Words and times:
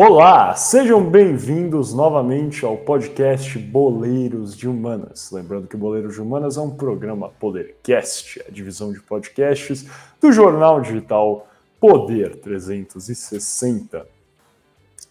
Olá, 0.00 0.54
sejam 0.54 1.02
bem-vindos 1.02 1.92
novamente 1.92 2.64
ao 2.64 2.76
podcast 2.76 3.58
Boleiros 3.58 4.56
de 4.56 4.68
Humanas. 4.68 5.32
Lembrando 5.32 5.66
que 5.66 5.76
Boleiros 5.76 6.14
de 6.14 6.22
Humanas 6.22 6.56
é 6.56 6.60
um 6.60 6.70
programa 6.70 7.30
Podercast, 7.30 8.40
a 8.46 8.50
divisão 8.52 8.92
de 8.92 9.00
podcasts 9.00 9.84
do 10.20 10.30
jornal 10.30 10.80
digital 10.80 11.48
Poder 11.80 12.36
360. 12.36 14.06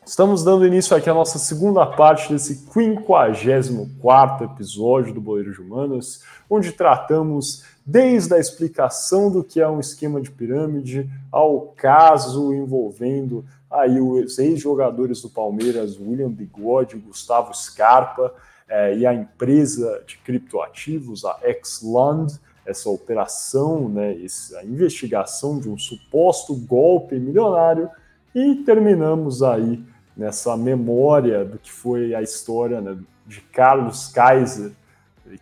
Estamos 0.05 0.41
dando 0.41 0.65
início 0.65 0.95
aqui 0.95 1.09
à 1.09 1.13
nossa 1.13 1.37
segunda 1.37 1.85
parte 1.85 2.31
desse 2.31 2.55
54 2.55 4.45
episódio 4.45 5.13
do 5.13 5.19
Boleiros 5.19 5.55
de 5.55 5.61
Humanas, 5.61 6.23
onde 6.49 6.71
tratamos 6.71 7.65
desde 7.85 8.33
a 8.33 8.39
explicação 8.39 9.29
do 9.29 9.43
que 9.43 9.59
é 9.59 9.67
um 9.67 9.81
esquema 9.81 10.21
de 10.21 10.31
pirâmide 10.31 11.09
ao 11.29 11.73
caso 11.75 12.53
envolvendo 12.53 13.43
aí 13.69 13.99
os 13.99 14.37
ex-jogadores 14.39 15.21
do 15.21 15.29
Palmeiras, 15.29 15.99
William 15.99 16.29
Bigode, 16.29 16.97
Gustavo 16.97 17.53
Scarpa, 17.53 18.33
é, 18.67 18.97
e 18.97 19.05
a 19.05 19.13
empresa 19.13 20.03
de 20.05 20.17
criptoativos, 20.17 21.23
a 21.23 21.39
Xland, 21.63 22.39
essa 22.65 22.89
operação, 22.89 23.87
né, 23.87 24.21
essa 24.23 24.63
investigação 24.63 25.59
de 25.59 25.69
um 25.69 25.77
suposto 25.77 26.53
golpe 26.53 27.17
milionário, 27.17 27.89
e 28.35 28.55
terminamos 28.55 29.41
aí 29.41 29.81
nessa 30.15 30.57
memória 30.57 31.45
do 31.45 31.57
que 31.57 31.71
foi 31.71 32.13
a 32.13 32.21
história 32.21 32.81
né, 32.81 32.97
de 33.25 33.41
Carlos 33.41 34.09
Kaiser, 34.09 34.71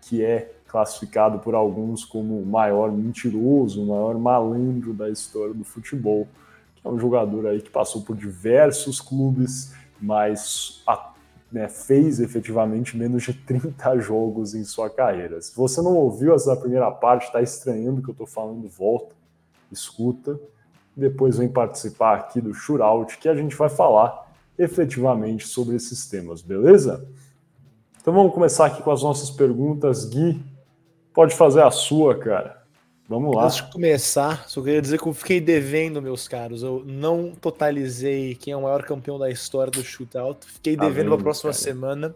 que 0.01 0.23
é 0.23 0.51
classificado 0.67 1.39
por 1.39 1.55
alguns 1.55 2.03
como 2.03 2.39
o 2.39 2.45
maior 2.45 2.91
mentiroso, 2.91 3.81
o 3.81 3.87
maior 3.87 4.17
malandro 4.17 4.93
da 4.93 5.09
história 5.09 5.53
do 5.53 5.63
futebol. 5.63 6.27
É 6.85 6.89
um 6.89 6.99
jogador 6.99 7.47
aí 7.47 7.59
que 7.61 7.71
passou 7.71 8.03
por 8.03 8.15
diversos 8.15 9.01
clubes, 9.01 9.73
mas 9.99 10.83
a, 10.85 11.13
né, 11.51 11.67
fez 11.67 12.19
efetivamente 12.19 12.95
menos 12.95 13.23
de 13.23 13.33
30 13.33 13.97
jogos 13.99 14.53
em 14.53 14.63
sua 14.63 14.87
carreira. 14.87 15.41
Se 15.41 15.55
você 15.55 15.81
não 15.81 15.95
ouviu 15.95 16.35
essa 16.35 16.55
primeira 16.55 16.91
parte, 16.91 17.25
está 17.25 17.41
estranhando 17.41 18.03
que 18.03 18.09
eu 18.09 18.11
estou 18.11 18.27
falando, 18.27 18.69
volta, 18.69 19.15
escuta, 19.71 20.39
depois 20.95 21.37
vem 21.37 21.49
participar 21.49 22.17
aqui 22.17 22.39
do 22.39 22.53
Shootout, 22.53 23.17
que 23.17 23.27
a 23.27 23.35
gente 23.35 23.55
vai 23.55 23.67
falar 23.67 24.31
efetivamente 24.57 25.47
sobre 25.47 25.75
esses 25.75 26.07
temas, 26.07 26.41
beleza? 26.41 27.05
Então 27.99 28.13
vamos 28.13 28.31
começar 28.31 28.67
aqui 28.67 28.83
com 28.83 28.91
as 28.91 29.01
nossas 29.01 29.31
perguntas. 29.31 30.05
Gui, 30.05 30.39
pode 31.11 31.35
fazer 31.35 31.63
a 31.63 31.71
sua, 31.71 32.15
cara. 32.15 32.64
Vamos 33.07 33.35
lá. 33.35 33.45
Antes 33.45 33.57
de 33.57 33.71
começar, 33.71 34.49
só 34.49 34.61
queria 34.61 34.81
dizer 34.81 34.99
que 34.99 35.07
eu 35.07 35.13
fiquei 35.13 35.39
devendo, 35.39 36.01
meus 36.01 36.27
caros. 36.27 36.63
Eu 36.63 36.83
não 36.85 37.33
totalizei 37.39 38.33
quem 38.35 38.53
é 38.53 38.57
o 38.57 38.63
maior 38.63 38.83
campeão 38.83 39.19
da 39.19 39.29
história 39.29 39.71
do 39.71 39.83
shootout. 39.83 40.45
Fiquei 40.45 40.75
tá 40.75 40.85
devendo 40.85 41.09
para 41.09 41.19
a 41.19 41.23
próxima 41.23 41.51
cara. 41.51 41.63
semana. 41.63 42.15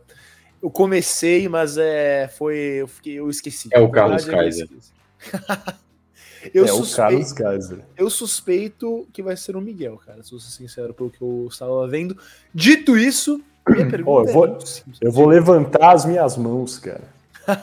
Eu 0.61 0.69
comecei, 0.69 1.47
mas 1.47 1.77
é, 1.77 2.27
foi, 2.27 2.57
eu, 2.57 2.87
fiquei, 2.87 3.13
eu 3.19 3.29
esqueci. 3.29 3.69
É 3.71 3.79
o 3.79 3.89
Carlos 3.89 4.25
Kaiser. 4.25 4.67
Eu, 6.53 6.63
é 6.63 6.67
suspeito, 6.69 6.93
o 6.93 6.95
Carlos 6.95 7.33
Kaiser. 7.33 7.79
Eu 7.97 8.09
suspeito 8.09 9.07
que 9.11 9.21
vai 9.21 9.35
ser 9.35 9.57
o 9.57 9.61
Miguel, 9.61 9.97
cara. 9.97 10.23
Se 10.23 10.31
eu 10.31 10.39
ser 10.39 10.51
sincero, 10.51 10.93
pelo 10.93 11.09
que 11.09 11.21
eu 11.21 11.47
estava 11.49 11.85
vendo. 11.85 12.17
Dito 12.53 12.97
isso, 12.97 13.41
minha 13.67 13.89
pergunta 13.89 14.09
oh, 14.09 14.25
eu, 14.25 14.33
vou, 14.33 14.47
é 14.47 14.57
eu 15.01 15.11
vou 15.11 15.27
levantar 15.27 15.93
as 15.93 16.05
minhas 16.05 16.37
mãos, 16.37 16.79
cara. 16.79 17.03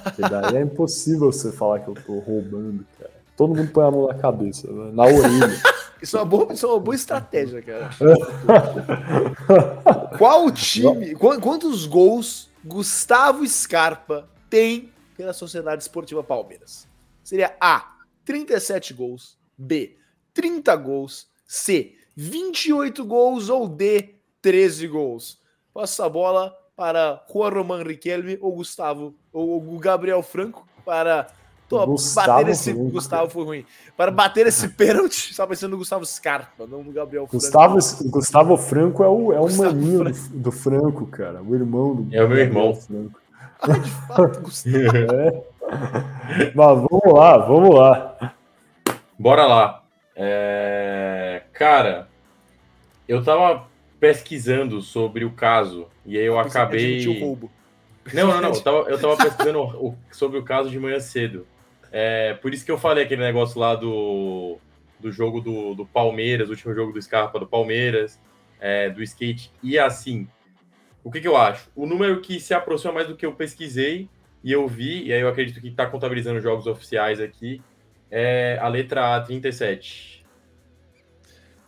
Porque 0.02 0.20
daí 0.20 0.56
é 0.56 0.60
impossível 0.60 1.32
você 1.32 1.50
falar 1.52 1.80
que 1.80 1.88
eu 1.88 1.94
tô 1.94 2.18
roubando, 2.18 2.84
cara. 2.98 3.15
Todo 3.36 3.54
mundo 3.54 3.70
põe 3.70 3.86
a 3.86 3.90
mão 3.90 4.06
na 4.06 4.14
cabeça, 4.14 4.72
né? 4.72 4.90
na 4.92 5.04
orelha. 5.04 5.76
Isso 6.00 6.16
é, 6.16 6.20
uma 6.20 6.26
boa, 6.26 6.52
isso 6.52 6.66
é 6.66 6.68
uma 6.68 6.78
boa 6.78 6.94
estratégia, 6.94 7.62
cara. 7.62 7.88
Qual 10.18 10.52
time, 10.52 11.14
quantos 11.14 11.86
gols 11.86 12.50
Gustavo 12.62 13.48
Scarpa 13.48 14.28
tem 14.50 14.92
pela 15.16 15.32
Sociedade 15.32 15.82
Esportiva 15.82 16.22
Palmeiras? 16.22 16.86
Seria 17.24 17.56
A, 17.58 17.96
37 18.26 18.92
gols, 18.92 19.38
B, 19.56 19.96
30 20.34 20.76
gols, 20.76 21.28
C, 21.46 21.94
28 22.14 23.02
gols 23.02 23.48
ou 23.48 23.66
D, 23.66 24.16
13 24.42 24.86
gols. 24.88 25.40
Passa 25.72 26.04
a 26.04 26.10
bola 26.10 26.54
para 26.76 27.24
Juan 27.32 27.48
Roman 27.48 27.82
Riquelme 27.82 28.38
ou 28.40 28.54
Gustavo 28.54 29.14
ou 29.32 29.78
Gabriel 29.78 30.22
Franco 30.22 30.68
para 30.84 31.26
Tô, 31.68 31.84
Gustavo 31.84 32.28
bater 32.28 32.50
esse. 32.50 32.72
Gustavo 32.72 33.28
foi 33.30 33.44
ruim. 33.44 33.66
Para 33.96 34.10
bater 34.10 34.46
esse 34.46 34.68
pênalti, 34.76 35.34
só 35.34 35.46
pensando 35.46 35.72
no 35.72 35.78
Gustavo 35.78 36.06
Scarpa, 36.06 36.66
não 36.66 36.82
no 36.82 36.92
Gabriel 36.92 37.26
Franco. 37.26 37.44
Gustavo, 37.44 37.78
Gustavo 38.08 38.56
Franco 38.56 39.02
é 39.02 39.08
o, 39.08 39.32
é 39.32 39.40
o 39.40 39.52
maninho 39.56 39.98
Franco. 39.98 40.18
Do, 40.28 40.38
do, 40.38 40.52
Franco, 40.52 41.06
cara. 41.06 41.42
O 41.42 41.54
irmão 41.54 41.94
do 41.96 42.14
É 42.14 42.22
o 42.22 42.28
meu 42.28 42.38
irmão. 42.38 42.74
Franco. 42.74 43.20
Ah, 43.60 43.78
de 43.78 43.90
fato, 43.90 44.40
Gustavo. 44.42 44.76
é. 44.86 45.44
Mas 46.54 46.84
vamos 46.88 47.12
lá, 47.12 47.38
vamos 47.38 47.74
lá. 47.74 48.34
Bora 49.18 49.46
lá. 49.46 49.82
É... 50.14 51.42
Cara, 51.52 52.08
eu 53.08 53.24
tava 53.24 53.66
pesquisando 53.98 54.80
sobre 54.82 55.24
o 55.24 55.32
caso 55.32 55.86
e 56.04 56.16
aí 56.16 56.24
eu 56.24 56.38
acabei. 56.38 57.04
Não, 58.14 58.28
não, 58.28 58.40
não. 58.40 58.50
Eu 58.50 58.60
tava, 58.62 58.78
eu 58.88 59.00
tava 59.00 59.16
pesquisando 59.16 59.60
o, 59.60 59.96
sobre 60.12 60.38
o 60.38 60.44
caso 60.44 60.70
de 60.70 60.78
manhã 60.78 61.00
cedo. 61.00 61.44
É, 61.98 62.34
por 62.34 62.52
isso 62.52 62.62
que 62.62 62.70
eu 62.70 62.76
falei 62.76 63.04
aquele 63.04 63.22
negócio 63.22 63.58
lá 63.58 63.74
do, 63.74 64.58
do 65.00 65.10
jogo 65.10 65.40
do, 65.40 65.74
do 65.74 65.86
Palmeiras, 65.86 66.48
o 66.48 66.50
último 66.50 66.74
jogo 66.74 66.92
do 66.92 67.00
Scarpa 67.00 67.38
do 67.38 67.46
Palmeiras, 67.46 68.20
é, 68.60 68.90
do 68.90 69.02
skate. 69.02 69.50
E 69.62 69.78
assim, 69.78 70.28
o 71.02 71.10
que, 71.10 71.22
que 71.22 71.26
eu 71.26 71.38
acho? 71.38 71.70
O 71.74 71.86
número 71.86 72.20
que 72.20 72.38
se 72.38 72.52
aproxima 72.52 72.92
mais 72.92 73.08
do 73.08 73.16
que 73.16 73.24
eu 73.24 73.32
pesquisei 73.32 74.10
e 74.44 74.52
eu 74.52 74.68
vi, 74.68 75.06
e 75.06 75.12
aí 75.14 75.22
eu 75.22 75.28
acredito 75.28 75.58
que 75.58 75.68
está 75.68 75.86
contabilizando 75.86 76.38
jogos 76.38 76.66
oficiais 76.66 77.18
aqui, 77.18 77.62
é 78.10 78.58
a 78.60 78.68
letra 78.68 79.16
A, 79.16 79.20
37. 79.22 80.22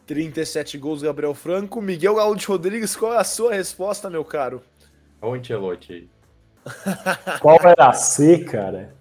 37 0.04 0.76
gols, 0.76 1.00
Gabriel 1.00 1.32
Franco. 1.32 1.80
Miguel 1.80 2.16
Galo 2.16 2.36
Rodrigues, 2.46 2.94
qual 2.94 3.14
é 3.14 3.16
a 3.16 3.24
sua 3.24 3.54
resposta, 3.54 4.10
meu 4.10 4.26
caro? 4.26 4.62
Olha 5.22 5.32
o 5.32 5.34
Ancelotti 5.36 5.92
aí. 5.94 6.08
Qual 7.40 7.58
era 7.62 7.88
a 7.88 7.92
C, 7.94 8.44
cara? 8.44 8.97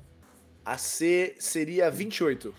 A 0.67 0.77
C 0.77 1.33
seria 1.39 1.89
28. 1.89 2.53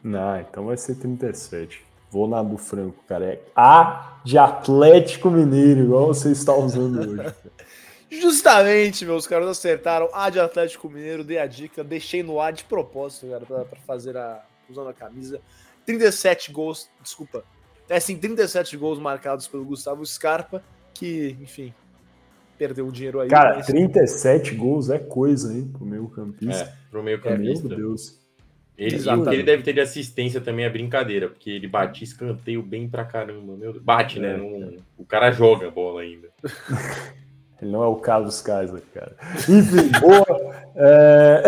Não, 0.00 0.40
então 0.40 0.66
vai 0.66 0.76
ser 0.76 0.94
37. 0.94 1.84
Vou 2.08 2.28
na 2.28 2.40
do 2.40 2.56
Franco, 2.56 3.02
cara. 3.08 3.24
É 3.24 3.40
A 3.56 4.20
de 4.22 4.38
Atlético 4.38 5.28
Mineiro, 5.28 5.80
igual 5.80 6.06
você 6.06 6.30
está 6.30 6.54
usando 6.54 7.00
hoje. 7.00 7.34
Justamente, 8.08 9.04
meus 9.04 9.26
caras 9.26 9.48
acertaram. 9.48 10.08
A 10.12 10.30
de 10.30 10.38
Atlético 10.38 10.88
Mineiro, 10.88 11.24
dei 11.24 11.38
a 11.38 11.46
dica, 11.48 11.82
deixei 11.82 12.22
no 12.22 12.40
A 12.40 12.52
de 12.52 12.62
propósito, 12.62 13.26
cara, 13.28 13.44
pra, 13.44 13.64
pra 13.64 13.80
fazer 13.80 14.16
a. 14.16 14.44
usando 14.70 14.90
a 14.90 14.94
camisa. 14.94 15.40
37 15.84 16.52
gols, 16.52 16.88
desculpa. 17.02 17.42
É 17.88 17.98
sim, 17.98 18.16
37 18.16 18.76
gols 18.76 19.00
marcados 19.00 19.48
pelo 19.48 19.64
Gustavo 19.64 20.06
Scarpa, 20.06 20.62
que, 20.94 21.36
enfim, 21.40 21.74
perdeu 22.58 22.86
o 22.86 22.92
dinheiro 22.92 23.20
aí. 23.20 23.28
Cara, 23.28 23.56
mas... 23.56 23.66
37 23.66 24.54
gols 24.54 24.90
é 24.90 24.98
coisa, 24.98 25.52
hein, 25.52 25.70
pro 25.72 25.84
meio 25.84 26.08
campista. 26.08 26.64
É, 26.64 26.72
pro 26.90 27.02
meio 27.02 27.20
campista. 27.20 27.66
É, 27.66 27.68
meu 27.68 27.76
Deus. 27.76 28.22
Ele, 28.76 28.96
ele 29.30 29.42
deve 29.42 29.62
ter 29.62 29.74
de 29.74 29.80
assistência 29.80 30.40
também 30.40 30.64
é 30.64 30.70
brincadeira, 30.70 31.28
porque 31.28 31.50
ele 31.50 31.68
bate 31.68 32.02
escanteio 32.02 32.62
bem 32.62 32.88
pra 32.88 33.04
caramba. 33.04 33.54
Meu 33.56 33.72
Deus. 33.72 33.84
Bate, 33.84 34.18
né? 34.18 34.34
é, 34.34 34.36
né? 34.36 34.38
Não, 34.38 34.76
o 34.98 35.04
cara 35.04 35.30
joga 35.30 35.68
a 35.68 35.70
bola 35.70 36.00
ainda. 36.00 36.28
ele 37.60 37.70
não 37.70 37.82
é 37.82 37.86
o 37.86 37.96
Carlos 37.96 38.40
Kaiser, 38.40 38.82
cara. 38.92 39.14
Enfim, 39.48 39.90
boa. 40.00 40.54
É... 40.74 41.42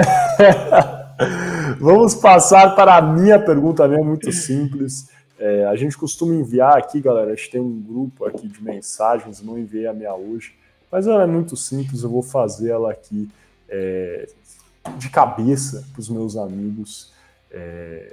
Vamos 1.81 2.15
passar 2.15 2.75
para 2.75 2.97
a 2.97 3.03
minha 3.03 3.39
pergunta, 3.39 3.89
minha 3.89 4.05
muito 4.05 4.31
simples. 4.31 5.09
É, 5.39 5.65
a 5.65 5.75
gente 5.77 5.97
costuma 5.97 6.35
enviar 6.35 6.77
aqui, 6.77 7.01
galera. 7.01 7.33
A 7.33 7.35
gente 7.35 7.51
tem 7.51 7.61
um 7.61 7.81
grupo 7.81 8.25
aqui 8.27 8.47
de 8.47 8.63
mensagens, 8.63 9.43
não 9.43 9.59
enviei 9.59 9.87
a 9.87 9.93
minha 9.93 10.15
hoje 10.15 10.55
mas 10.95 11.09
ela 11.09 11.25
é 11.25 11.27
muito 11.27 11.57
simples, 11.57 12.05
eu 12.05 12.09
vou 12.09 12.23
fazer 12.23 12.71
ela 12.71 12.93
aqui 12.93 13.29
é, 13.69 14.29
de 14.97 15.11
cabeça 15.11 15.85
para 15.91 15.99
os 15.99 16.09
meus 16.09 16.37
amigos. 16.37 17.11
É, 17.51 18.13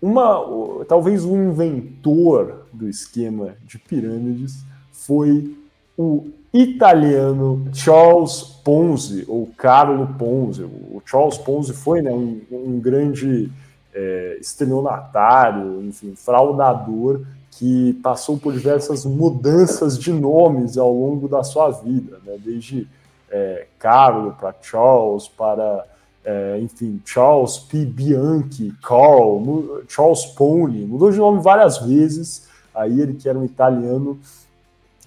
uma, 0.00 0.84
talvez 0.88 1.24
o 1.24 1.34
inventor 1.34 2.68
do 2.72 2.88
esquema 2.88 3.56
de 3.66 3.76
pirâmides 3.76 4.62
foi 4.92 5.58
o 5.98 6.28
italiano 6.54 7.68
Charles 7.74 8.40
Ponzi, 8.64 9.24
ou 9.26 9.48
Carlo 9.56 10.14
Ponzi. 10.16 10.62
O 10.62 11.02
Charles 11.04 11.38
Ponzi 11.38 11.72
foi 11.72 12.02
né, 12.02 12.12
um, 12.12 12.40
um 12.52 12.78
grande 12.78 13.50
é, 13.92 14.38
estelionatário, 14.40 15.82
enfim, 15.82 16.14
fraudador 16.14 17.26
que 17.50 17.94
passou 18.02 18.38
por 18.38 18.52
diversas 18.52 19.04
mudanças 19.04 19.98
de 19.98 20.12
nomes 20.12 20.78
ao 20.78 20.92
longo 20.92 21.28
da 21.28 21.42
sua 21.42 21.70
vida, 21.70 22.18
né? 22.24 22.36
desde 22.38 22.86
é, 23.30 23.66
Carlo 23.78 24.36
para 24.38 24.54
Charles, 24.62 25.28
para, 25.28 25.86
é, 26.24 26.58
enfim, 26.60 27.00
Charles 27.04 27.58
P. 27.58 27.84
Bianchi, 27.84 28.72
Carl, 28.82 29.42
Charles 29.88 30.26
Pony, 30.26 30.86
mudou 30.86 31.10
de 31.10 31.18
nome 31.18 31.42
várias 31.42 31.78
vezes. 31.78 32.48
Aí 32.74 33.00
ele, 33.00 33.14
que 33.14 33.28
era 33.28 33.38
um 33.38 33.44
italiano 33.44 34.18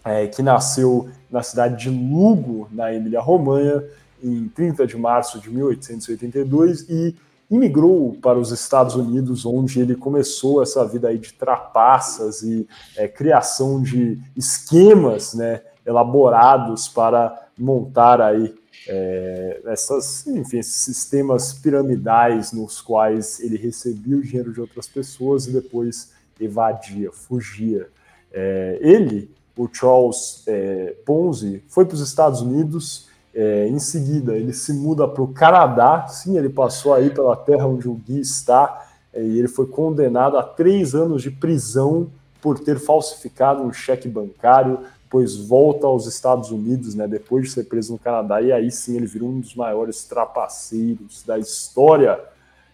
é, 0.03 0.27
que 0.27 0.41
nasceu 0.41 1.09
na 1.31 1.41
cidade 1.41 1.81
de 1.83 1.89
Lugo, 1.89 2.67
na 2.71 2.93
Emília-Romanha, 2.93 3.83
em 4.21 4.47
30 4.49 4.85
de 4.85 4.97
março 4.97 5.39
de 5.39 5.49
1882 5.49 6.89
e 6.89 7.15
imigrou 7.53 8.17
para 8.21 8.39
os 8.39 8.51
Estados 8.51 8.95
Unidos, 8.95 9.45
onde 9.45 9.79
ele 9.79 9.95
começou 9.95 10.63
essa 10.63 10.85
vida 10.85 11.09
aí 11.09 11.17
de 11.17 11.33
trapaças 11.33 12.41
e 12.41 12.67
é, 12.97 13.07
criação 13.07 13.81
de 13.81 14.19
esquemas 14.35 15.33
né, 15.33 15.61
elaborados 15.85 16.87
para 16.87 17.47
montar 17.57 18.21
aí 18.21 18.55
é, 18.87 19.61
essas, 19.65 20.25
enfim, 20.27 20.57
esses 20.57 20.73
sistemas 20.73 21.53
piramidais 21.53 22.51
nos 22.51 22.81
quais 22.81 23.39
ele 23.39 23.57
recebia 23.57 24.17
o 24.17 24.21
dinheiro 24.21 24.51
de 24.51 24.59
outras 24.59 24.87
pessoas 24.87 25.47
e 25.47 25.51
depois 25.51 26.11
evadia, 26.39 27.11
fugia. 27.11 27.87
É, 28.31 28.79
ele, 28.81 29.29
o 29.55 29.69
Charles 29.71 30.43
é, 30.47 30.95
Ponzi, 31.05 31.63
foi 31.67 31.85
para 31.85 31.95
os 31.95 32.01
Estados 32.01 32.41
Unidos. 32.41 33.07
É, 33.33 33.67
em 33.67 33.79
seguida, 33.79 34.35
ele 34.35 34.53
se 34.53 34.73
muda 34.73 35.07
para 35.07 35.23
o 35.23 35.33
Canadá. 35.33 36.07
Sim, 36.07 36.37
ele 36.37 36.49
passou 36.49 36.93
aí 36.93 37.09
pela 37.09 37.35
terra 37.35 37.65
onde 37.65 37.87
o 37.89 37.95
Gui 37.95 38.19
está 38.19 38.85
é, 39.13 39.23
e 39.23 39.37
ele 39.37 39.47
foi 39.47 39.67
condenado 39.67 40.37
a 40.37 40.43
três 40.43 40.95
anos 40.95 41.21
de 41.21 41.29
prisão 41.29 42.09
por 42.41 42.59
ter 42.59 42.79
falsificado 42.79 43.61
um 43.61 43.71
cheque 43.71 44.07
bancário, 44.09 44.79
depois 45.03 45.37
volta 45.37 45.85
aos 45.87 46.07
Estados 46.07 46.51
Unidos, 46.51 46.95
né, 46.95 47.07
depois 47.07 47.45
de 47.45 47.51
ser 47.51 47.65
preso 47.65 47.93
no 47.93 47.99
Canadá, 47.99 48.41
e 48.41 48.51
aí 48.51 48.71
sim 48.71 48.97
ele 48.97 49.05
virou 49.05 49.29
um 49.29 49.39
dos 49.39 49.55
maiores 49.55 50.03
trapaceiros 50.03 51.23
da 51.23 51.37
história. 51.37 52.19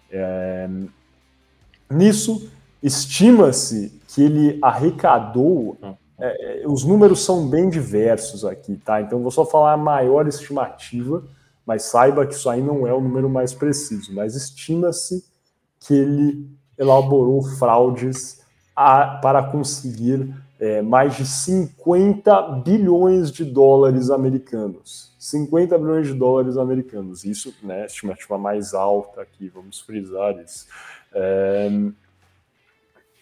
É... 0.09 0.67
Nisso, 1.91 2.49
estima-se 2.81 3.93
que 4.07 4.23
ele 4.23 4.57
arrecadou. 4.61 5.77
É, 6.19 6.63
os 6.67 6.83
números 6.83 7.23
são 7.23 7.47
bem 7.47 7.69
diversos 7.69 8.43
aqui, 8.43 8.75
tá? 8.77 9.01
Então 9.01 9.21
vou 9.21 9.31
só 9.31 9.45
falar 9.45 9.73
a 9.73 9.77
maior 9.77 10.27
estimativa, 10.27 11.23
mas 11.65 11.83
saiba 11.83 12.25
que 12.25 12.33
isso 12.33 12.49
aí 12.49 12.61
não 12.61 12.85
é 12.85 12.93
o 12.93 13.01
número 13.01 13.29
mais 13.29 13.53
preciso. 13.53 14.13
Mas 14.13 14.35
estima-se 14.35 15.25
que 15.79 15.93
ele 15.93 16.49
elaborou 16.77 17.41
fraudes 17.43 18.41
a, 18.75 19.19
para 19.21 19.43
conseguir 19.43 20.33
é, 20.59 20.81
mais 20.81 21.15
de 21.15 21.25
50 21.25 22.41
bilhões 22.63 23.31
de 23.31 23.45
dólares 23.45 24.09
americanos. 24.09 25.09
50 25.17 25.77
bilhões 25.77 26.07
de 26.07 26.13
dólares 26.13 26.57
americanos. 26.57 27.23
Isso, 27.23 27.53
né, 27.61 27.85
estimativa 27.85 28.37
mais 28.37 28.73
alta 28.73 29.21
aqui, 29.21 29.49
vamos 29.49 29.79
frisar 29.81 30.37
isso. 30.39 30.65
É... 31.13 31.69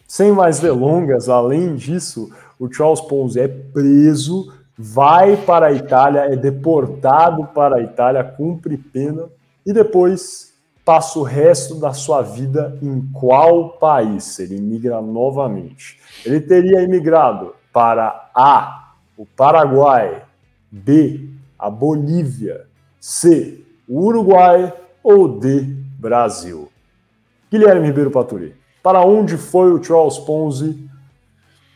Sem 0.07 0.31
mais 0.31 0.59
delongas, 0.59 1.27
além 1.27 1.75
disso, 1.75 2.31
o 2.59 2.71
Charles 2.71 3.01
Ponzi 3.01 3.39
é 3.39 3.47
preso, 3.47 4.53
vai 4.77 5.37
para 5.37 5.67
a 5.67 5.73
Itália, 5.73 6.21
é 6.21 6.35
deportado 6.35 7.45
para 7.47 7.77
a 7.77 7.81
Itália, 7.81 8.23
cumpre 8.23 8.77
pena 8.77 9.25
e 9.65 9.73
depois 9.73 10.53
passa 10.85 11.19
o 11.19 11.23
resto 11.23 11.75
da 11.75 11.91
sua 11.91 12.21
vida 12.21 12.77
em 12.81 13.01
qual 13.11 13.71
país? 13.71 14.39
Ele 14.39 14.55
imigra 14.55 15.01
novamente. 15.01 15.99
Ele 16.25 16.39
teria 16.39 16.81
imigrado 16.81 17.53
para 17.73 18.29
A, 18.33 18.93
o 19.17 19.25
Paraguai, 19.25 20.23
B, 20.71 21.29
a 21.59 21.69
Bolívia, 21.69 22.67
C, 22.99 23.61
o 23.87 24.05
Uruguai 24.05 24.73
ou 25.03 25.27
D, 25.27 25.61
Brasil. 25.99 26.69
Guilherme 27.51 27.87
Ribeiro 27.87 28.11
Paturi, 28.11 28.55
para 28.81 29.01
onde 29.01 29.37
foi 29.37 29.71
o 29.71 29.83
Charles 29.83 30.17
Ponzi 30.17 30.86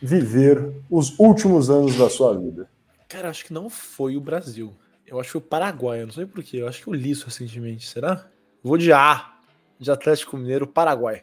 viver 0.02 0.72
os 0.90 1.16
últimos 1.18 1.70
anos 1.70 1.96
da 1.96 2.10
sua 2.10 2.36
vida? 2.36 2.68
Cara, 3.08 3.30
acho 3.30 3.44
que 3.44 3.52
não 3.52 3.70
foi 3.70 4.16
o 4.16 4.20
Brasil. 4.20 4.74
Eu 5.06 5.20
acho 5.20 5.28
que 5.28 5.32
foi 5.32 5.40
o 5.40 5.44
Paraguai, 5.44 6.02
eu 6.02 6.06
não 6.06 6.12
sei 6.12 6.26
porquê. 6.26 6.56
Eu 6.56 6.68
acho 6.68 6.82
que 6.82 6.88
eu 6.88 6.94
li 6.94 7.10
isso 7.10 7.26
recentemente, 7.26 7.86
será? 7.86 8.26
Vou 8.62 8.76
de 8.76 8.92
A, 8.92 9.34
de 9.78 9.90
Atlético 9.90 10.36
Mineiro, 10.36 10.66
Paraguai. 10.66 11.22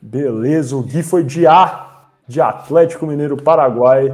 Beleza, 0.00 0.76
o 0.76 0.82
Gui 0.82 1.02
foi 1.02 1.24
de 1.24 1.46
A, 1.46 2.10
de 2.28 2.40
Atlético 2.40 3.06
Mineiro, 3.06 3.36
Paraguai. 3.36 4.12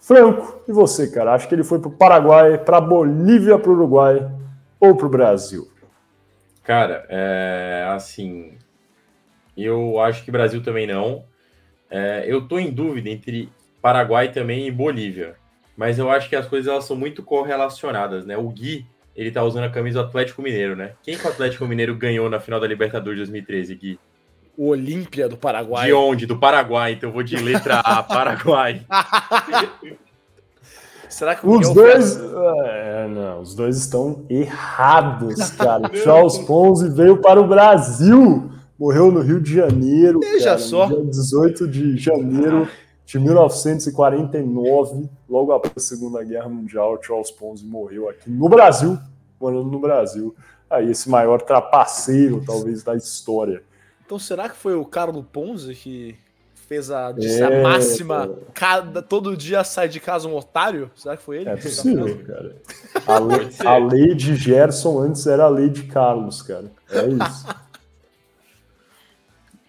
Franco, 0.00 0.62
e 0.68 0.72
você, 0.72 1.10
cara? 1.10 1.34
Acho 1.34 1.48
que 1.48 1.54
ele 1.54 1.64
foi 1.64 1.78
para 1.78 1.88
o 1.88 1.96
Paraguai, 1.96 2.58
para 2.58 2.80
Bolívia, 2.80 3.58
para 3.58 3.70
o 3.70 3.74
Uruguai 3.74 4.30
ou 4.78 4.94
para 4.96 5.06
o 5.06 5.10
Brasil? 5.10 5.70
Cara, 6.62 7.06
é, 7.08 7.86
assim, 7.94 8.58
eu 9.56 10.00
acho 10.00 10.24
que 10.24 10.30
Brasil 10.30 10.62
também 10.62 10.86
não. 10.86 11.24
É, 11.90 12.24
eu 12.26 12.46
tô 12.46 12.58
em 12.58 12.70
dúvida 12.70 13.10
entre 13.10 13.50
Paraguai 13.82 14.30
também 14.30 14.66
e 14.66 14.70
Bolívia, 14.70 15.34
mas 15.76 15.98
eu 15.98 16.10
acho 16.10 16.28
que 16.28 16.36
as 16.36 16.46
coisas 16.46 16.70
elas 16.70 16.84
são 16.84 16.96
muito 16.96 17.22
correlacionadas, 17.22 18.24
né? 18.24 18.36
O 18.36 18.48
Gui 18.48 18.86
ele 19.16 19.30
tá 19.30 19.42
usando 19.42 19.64
a 19.64 19.70
camisa 19.70 20.02
do 20.02 20.08
Atlético 20.08 20.40
Mineiro, 20.40 20.76
né? 20.76 20.92
Quem 21.02 21.16
que 21.16 21.26
o 21.26 21.30
Atlético 21.30 21.66
Mineiro 21.66 21.94
ganhou 21.96 22.30
na 22.30 22.40
final 22.40 22.60
da 22.60 22.66
Libertadores 22.66 23.18
2013, 23.18 23.74
Gui? 23.74 23.98
O 24.56 24.68
Olímpia 24.68 25.28
do 25.28 25.36
Paraguai. 25.36 25.86
De 25.86 25.92
onde? 25.92 26.26
Do 26.26 26.38
Paraguai. 26.38 26.92
Então 26.92 27.08
eu 27.08 27.12
vou 27.14 27.22
de 27.22 27.36
letra 27.36 27.80
A, 27.80 28.02
Paraguai. 28.04 28.84
Será 31.08 31.34
que 31.34 31.46
o 31.46 31.58
os 31.58 31.74
dois, 31.74 32.18
é, 32.18 33.08
não, 33.08 33.40
os 33.40 33.54
dois 33.54 33.76
estão 33.76 34.24
errados, 34.30 35.50
cara. 35.50 35.90
Charles 36.04 36.38
Ponzi 36.38 36.88
veio 36.88 37.16
para 37.16 37.40
o 37.40 37.46
Brasil, 37.46 38.49
morreu 38.80 39.12
no 39.12 39.20
Rio 39.20 39.38
de 39.38 39.54
Janeiro, 39.54 40.20
Veja 40.20 40.44
cara, 40.46 40.58
só. 40.58 40.86
dia 40.86 41.04
18 41.04 41.68
de 41.68 41.98
janeiro 41.98 42.66
de 43.04 43.18
1949, 43.18 45.10
logo 45.28 45.52
após 45.52 45.72
a 45.76 45.80
Segunda 45.80 46.24
Guerra 46.24 46.48
Mundial, 46.48 46.98
Charles 47.02 47.30
Ponzi 47.30 47.66
morreu 47.66 48.08
aqui 48.08 48.30
no 48.30 48.48
Brasil, 48.48 48.98
morando 49.38 49.70
no 49.70 49.78
Brasil. 49.78 50.34
Aí 50.70 50.90
esse 50.90 51.10
maior 51.10 51.42
trapaceiro, 51.42 52.42
talvez, 52.46 52.82
da 52.82 52.96
história. 52.96 53.62
Então 54.06 54.18
será 54.18 54.48
que 54.48 54.56
foi 54.56 54.74
o 54.74 54.84
Carlos 54.84 55.26
Ponzi 55.30 55.74
que 55.74 56.16
fez 56.54 56.90
a, 56.90 57.12
disse 57.12 57.42
é, 57.42 57.44
a 57.44 57.62
máxima, 57.62 58.30
cada, 58.54 59.02
todo 59.02 59.36
dia 59.36 59.62
sai 59.64 59.88
de 59.88 60.00
casa 60.00 60.28
um 60.28 60.36
otário? 60.36 60.90
Será 60.94 61.16
que 61.16 61.22
foi 61.22 61.38
ele? 61.38 61.50
É 61.50 61.56
possível, 61.56 62.24
cara. 62.24 62.56
A 63.06 63.18
lei, 63.18 63.48
a 63.64 63.76
lei 63.78 64.14
de 64.14 64.36
Gerson 64.36 65.00
antes 65.00 65.26
era 65.26 65.44
a 65.44 65.48
lei 65.48 65.68
de 65.68 65.84
Carlos, 65.84 66.42
cara. 66.42 66.70
É 66.90 67.06
isso. 67.08 67.46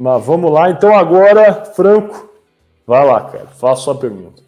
Mas 0.01 0.25
vamos 0.25 0.51
lá, 0.51 0.71
então 0.71 0.95
agora, 0.95 1.63
Franco, 1.63 2.31
Vai 2.91 3.05
lá, 3.05 3.23
cara, 3.29 3.47
faça 3.47 3.83
sua 3.83 3.97
pergunta. 3.97 4.43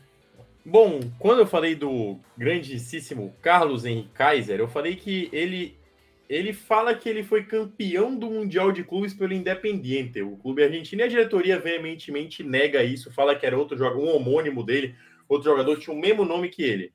Bom, 0.66 1.00
quando 1.18 1.40
eu 1.40 1.48
falei 1.48 1.76
do 1.76 2.18
grandíssimo 2.38 3.34
Carlos 3.42 3.86
Henrique 3.86 4.10
Kaiser, 4.14 4.60
eu 4.60 4.68
falei 4.68 4.98
que 4.98 5.30
ele 5.32 5.78
ele 6.30 6.52
fala 6.52 6.96
que 6.96 7.08
ele 7.08 7.24
foi 7.24 7.44
campeão 7.44 8.14
do 8.14 8.30
Mundial 8.30 8.72
de 8.72 8.84
Clubes 8.84 9.14
pelo 9.14 9.34
Independiente, 9.34 10.22
o 10.22 10.36
clube 10.36 10.64
argentino, 10.64 11.02
e 11.02 11.06
a 11.06 11.08
diretoria 11.08 11.60
veementemente 11.60 12.44
nega 12.44 12.84
isso, 12.84 13.14
fala 13.14 13.36
que 13.36 13.46
era 13.46 13.58
outro 13.58 13.78
jogador, 13.78 14.02
um 14.02 14.16
homônimo 14.16 14.64
dele, 14.64 14.96
outro 15.30 15.50
jogador 15.50 15.78
tinha 15.78 15.96
o 15.96 16.00
mesmo 16.00 16.26
nome 16.26 16.50
que 16.50 16.64
ele. 16.64 16.92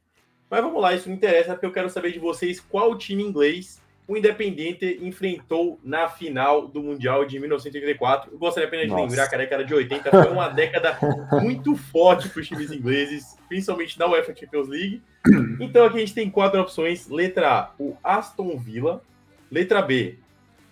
Mas 0.51 0.61
vamos 0.61 0.83
lá, 0.83 0.95
isso 0.95 1.09
não 1.09 1.17
interessa, 1.17 1.53
porque 1.53 1.67
eu 1.67 1.73
quero 1.73 1.89
saber 1.89 2.13
de 2.13 2.19
vocês 2.19 2.59
qual 2.59 2.99
time 2.99 3.23
inglês 3.23 3.81
o 4.09 4.17
Independiente 4.17 4.99
enfrentou 5.03 5.79
na 5.85 6.09
final 6.09 6.67
do 6.67 6.83
Mundial 6.83 7.27
de 7.27 7.39
1984. 7.39 8.33
Eu 8.33 8.39
gostaria 8.39 8.67
apenas 8.67 8.87
de 8.87 8.93
Nossa. 8.93 9.03
lembrar 9.03 9.29
que 9.29 9.35
a 9.35 9.39
década 9.39 9.65
de 9.67 9.75
80 9.75 10.11
foi 10.11 10.33
uma 10.33 10.49
década 10.49 10.99
muito 11.43 11.77
forte 11.77 12.27
para 12.31 12.41
os 12.41 12.49
times 12.49 12.73
ingleses, 12.73 13.37
principalmente 13.47 13.99
na 13.99 14.07
UEFA 14.07 14.35
Champions 14.35 14.67
League. 14.67 15.03
Então 15.61 15.85
aqui 15.85 15.99
a 15.99 16.01
gente 16.01 16.15
tem 16.15 16.31
quatro 16.31 16.59
opções: 16.59 17.07
letra 17.09 17.53
A, 17.53 17.71
o 17.79 17.99
Aston 18.03 18.57
Villa, 18.57 19.03
letra 19.51 19.83
B, 19.83 20.17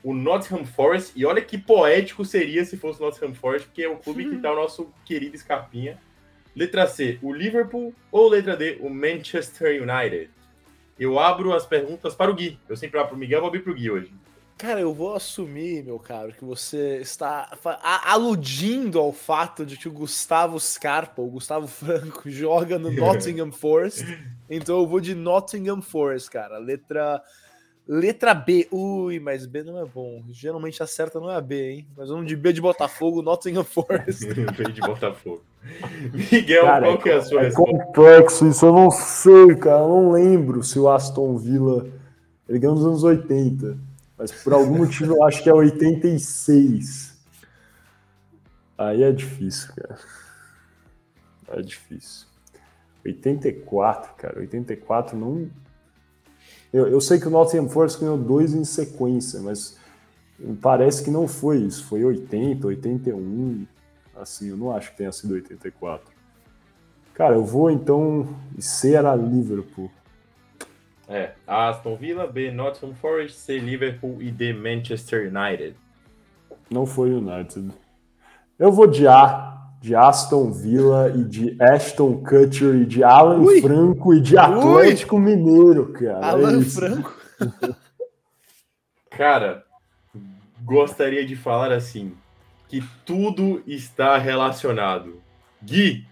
o 0.03 0.15
Nottingham 0.15 0.65
Forest. 0.65 1.13
E 1.15 1.27
olha 1.27 1.43
que 1.43 1.59
poético 1.59 2.25
seria 2.25 2.65
se 2.65 2.79
fosse 2.79 3.03
o 3.03 3.05
Nottingham 3.05 3.35
Forest, 3.35 3.69
porque 3.69 3.83
é 3.83 3.89
o 3.89 3.97
clube 3.97 4.31
que 4.31 4.37
está 4.37 4.51
o 4.51 4.57
nosso 4.57 4.91
querido 5.05 5.37
Escapinha. 5.37 5.99
Letra 6.55 6.87
C, 6.87 7.19
o 7.21 7.35
Liverpool. 7.35 7.93
Ou 8.11 8.31
letra 8.31 8.57
D, 8.57 8.79
o 8.81 8.89
Manchester 8.89 9.83
United 9.83 10.31
eu 10.99 11.19
abro 11.19 11.53
as 11.53 11.67
perguntas 11.67 12.15
para 12.15 12.31
o 12.31 12.35
Gui. 12.35 12.59
Eu 12.69 12.77
sempre 12.77 12.99
abro 12.99 13.11
para 13.11 13.17
o 13.17 13.19
Miguel, 13.19 13.41
vou 13.41 13.49
abrir 13.49 13.61
para 13.61 13.73
o 13.73 13.75
Gui 13.75 13.91
hoje. 13.91 14.13
Cara, 14.59 14.81
eu 14.81 14.95
vou 14.95 15.15
assumir, 15.15 15.85
meu 15.85 15.99
caro, 15.99 16.33
que 16.33 16.43
você 16.43 16.97
está 16.97 17.51
aludindo 18.05 18.99
ao 18.99 19.13
fato 19.13 19.67
de 19.67 19.77
que 19.77 19.87
o 19.87 19.93
Gustavo 19.93 20.59
Scarpa, 20.59 21.21
o 21.21 21.29
Gustavo 21.29 21.67
Franco, 21.67 22.31
joga 22.31 22.79
no 22.79 22.91
Nottingham 22.97 23.53
Forest. 23.53 24.07
Então 24.49 24.79
eu 24.79 24.87
vou 24.87 24.99
de 24.99 25.15
Nottingham 25.15 25.83
Forest, 25.83 26.31
cara. 26.31 26.57
Letra 26.57 27.23
Letra 27.89 28.35
B. 28.35 28.67
Ui, 28.73 29.21
mas 29.21 29.47
B 29.47 29.63
não 29.63 29.81
é 29.81 29.85
bom. 29.85 30.23
Geralmente 30.31 30.83
acerta 30.83 31.21
não 31.21 31.31
é 31.31 31.37
a 31.37 31.41
B, 31.41 31.71
hein? 31.71 31.87
Mas 31.97 32.09
vamos 32.09 32.27
de 32.27 32.35
B 32.35 32.53
de 32.53 32.61
Botafogo, 32.61 33.23
Nottingham 33.23 33.63
Forest. 33.65 34.27
B 34.27 34.73
de 34.73 34.81
Botafogo. 34.81 35.43
Miguel, 36.33 36.65
cara, 36.65 36.87
qual 36.87 36.99
que 36.99 37.11
é 37.11 37.15
a 37.17 37.23
sua 37.23 37.41
é 37.41 37.45
resposta? 37.45 37.73
complexo 37.73 38.49
isso, 38.49 38.67
eu 38.67 38.73
não 38.73 38.91
sei, 38.91 39.55
cara. 39.57 39.83
Eu 39.83 39.89
não 39.89 40.13
lembro 40.13 40.63
se 40.65 40.79
o 40.79 40.89
Aston 40.89 41.37
Villa. 41.37 41.87
Ele 42.49 42.59
ganhou 42.59 42.77
nos 42.77 42.87
anos 42.87 43.05
80. 43.05 43.77
Mas 44.19 44.33
por 44.33 44.53
algum 44.53 44.79
motivo 44.79 45.15
eu 45.15 45.23
acho 45.25 45.43
que 45.43 45.49
é 45.49 45.55
86. 45.55 47.17
Aí 48.79 49.03
é 49.03 49.13
difícil, 49.13 49.73
cara. 49.75 49.99
É 51.49 51.63
difícil. 51.63 52.27
84, 53.05 54.15
cara. 54.15 54.41
84 54.41 55.17
não. 55.17 55.49
Eu, 56.73 56.89
eu 56.89 57.01
sei 57.01 57.19
que 57.19 57.29
o 57.29 57.31
Nottingham 57.31 57.69
Forest 57.69 58.01
ganhou 58.01 58.19
dois 58.19 58.55
em 58.55 58.65
sequência, 58.65 59.41
mas 59.41 59.79
parece 60.61 61.03
que 61.03 61.11
não 61.11 61.27
foi 61.27 61.59
isso. 61.59 61.85
Foi 61.87 62.05
80, 62.05 62.67
81. 62.67 63.67
Assim, 64.17 64.49
eu 64.49 64.57
não 64.57 64.75
acho 64.75 64.91
que 64.91 64.99
tenha 64.99 65.13
sido 65.13 65.35
84. 65.35 66.15
Cara, 67.15 67.35
eu 67.35 67.45
vou 67.45 67.71
então. 67.71 68.29
C 68.59 68.95
era 68.95 69.15
Liverpool. 69.15 69.91
É, 71.09 71.33
Aston 71.47 71.97
Villa, 71.97 72.27
B, 72.27 72.51
Nottingham 72.51 72.95
Forest, 72.95 73.39
C, 73.39 73.59
Liverpool 73.59 74.21
e 74.21 74.31
D, 74.31 74.53
Manchester 74.53 75.33
United. 75.33 75.77
Não 76.69 76.85
foi 76.85 77.13
United. 77.13 77.71
Eu 78.59 78.73
vou 78.73 78.87
de 78.87 79.07
A, 79.07 79.56
de 79.81 79.95
Aston 79.95 80.51
Villa 80.51 81.13
e 81.15 81.23
de 81.25 81.57
Ashton 81.63 82.23
Kutcher 82.23 82.75
e 82.75 82.87
de 82.87 83.05
Alan 83.05 83.39
Ui. 83.39 83.61
Franco 83.61 84.15
e 84.15 84.21
de 84.21 84.37
Atlético 84.37 85.17
Ui. 85.17 85.23
Mineiro, 85.23 85.93
cara. 85.93 86.27
É 86.27 86.31
Alan 86.31 86.61
é 86.61 86.65
Franco? 86.65 87.17
cara, 89.11 89.65
gostaria 90.65 91.25
de 91.25 91.37
falar 91.37 91.73
assim, 91.73 92.13
que 92.69 92.83
tudo 93.05 93.63
está 93.67 94.19
relacionado. 94.19 95.21
Gui, 95.63 96.07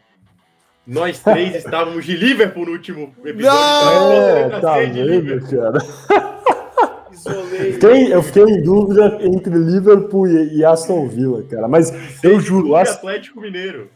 nós 0.86 1.20
três 1.20 1.54
estávamos 1.64 2.04
de 2.04 2.16
Liverpool 2.16 2.66
no 2.66 2.72
último 2.72 3.14
episódio. 3.24 3.58
Não! 3.58 4.12
É, 4.12 4.60
tá 4.60 4.76
vendo, 4.78 5.40
cara? 5.48 5.78
Fiquei, 7.72 8.12
eu 8.12 8.22
fiquei 8.22 8.42
em 8.42 8.62
dúvida 8.62 9.18
entre 9.22 9.54
Liverpool 9.54 10.26
e, 10.26 10.58
e 10.58 10.64
Aston 10.64 11.08
Villa, 11.08 11.42
cara. 11.44 11.68
Mas 11.68 11.92
eu 12.22 12.40
juro. 12.40 12.74
Aston... 12.76 13.08
Atlético 13.08 13.40
Mineiro. 13.40 13.90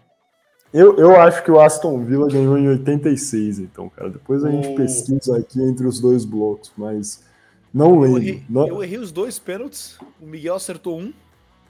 Eu, 0.72 0.96
eu 0.98 1.16
acho 1.16 1.42
que 1.42 1.50
o 1.50 1.58
Aston 1.58 2.04
Villa 2.04 2.28
ganhou 2.28 2.58
em 2.58 2.68
86, 2.68 3.58
então, 3.58 3.88
cara. 3.88 4.10
Depois 4.10 4.44
a 4.44 4.50
gente 4.50 4.74
pesquisa 4.74 5.38
aqui 5.38 5.62
entre 5.62 5.86
os 5.86 6.00
dois 6.00 6.24
blocos, 6.24 6.72
mas 6.76 7.24
não 7.72 7.98
lembro. 8.00 8.18
Eu 8.18 8.22
errei, 8.22 8.42
não... 8.48 8.68
eu 8.68 8.82
errei 8.82 8.98
os 8.98 9.10
dois 9.10 9.38
pênaltis. 9.38 9.98
O 10.20 10.26
Miguel 10.26 10.54
acertou 10.54 10.98
um, 10.98 11.12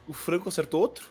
o 0.09 0.13
Franco 0.13 0.49
acertou 0.49 0.81
outro. 0.81 1.07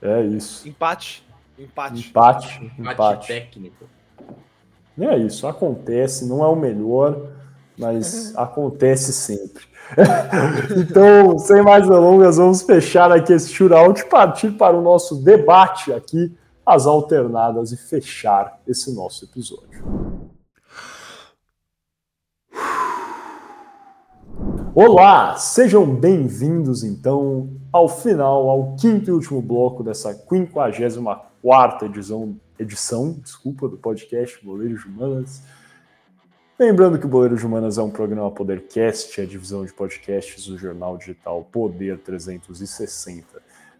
É 0.00 0.22
isso. 0.22 0.68
Empate. 0.68 1.24
Empate. 1.58 2.08
Empate. 2.08 2.64
Empate, 2.64 2.80
empate. 2.80 3.26
técnico. 3.26 3.88
É 4.98 5.16
isso, 5.18 5.46
acontece, 5.46 6.28
não 6.28 6.44
é 6.44 6.46
o 6.46 6.56
melhor, 6.56 7.28
mas 7.80 8.36
acontece 8.36 9.12
sempre. 9.12 9.64
então, 10.76 11.38
sem 11.38 11.62
mais 11.62 11.88
delongas, 11.88 12.36
vamos 12.36 12.62
fechar 12.62 13.10
aqui 13.10 13.32
esse 13.32 13.52
shootout 13.52 14.00
e 14.00 14.04
partir 14.04 14.52
para 14.52 14.76
o 14.76 14.82
nosso 14.82 15.16
debate 15.16 15.92
aqui, 15.92 16.32
as 16.64 16.86
alternadas, 16.86 17.72
e 17.72 17.76
fechar 17.76 18.60
esse 18.68 18.94
nosso 18.94 19.24
episódio. 19.24 19.82
Olá, 24.72 25.36
sejam 25.36 25.84
bem-vindos 25.84 26.84
então 26.84 27.50
ao 27.72 27.88
final, 27.88 28.48
ao 28.48 28.76
quinto 28.76 29.10
e 29.10 29.12
último 29.12 29.42
bloco 29.42 29.82
dessa 29.82 30.12
54 30.12 31.86
edição, 31.86 32.36
edição 32.56 33.12
desculpa, 33.20 33.68
do 33.68 33.76
podcast 33.76 34.44
Boleiros 34.44 34.84
Humanas. 34.84 35.42
Lembrando 36.60 36.98
que 36.98 37.06
o 37.06 37.08
Boleiro 37.08 37.38
de 37.38 37.46
Humanas 37.46 37.78
é 37.78 37.82
um 37.82 37.90
programa 37.90 38.30
Podercast, 38.30 39.18
a 39.18 39.24
divisão 39.24 39.64
de 39.64 39.72
podcasts 39.72 40.46
do 40.46 40.58
jornal 40.58 40.98
digital 40.98 41.42
Poder 41.50 41.98
360. 42.00 43.24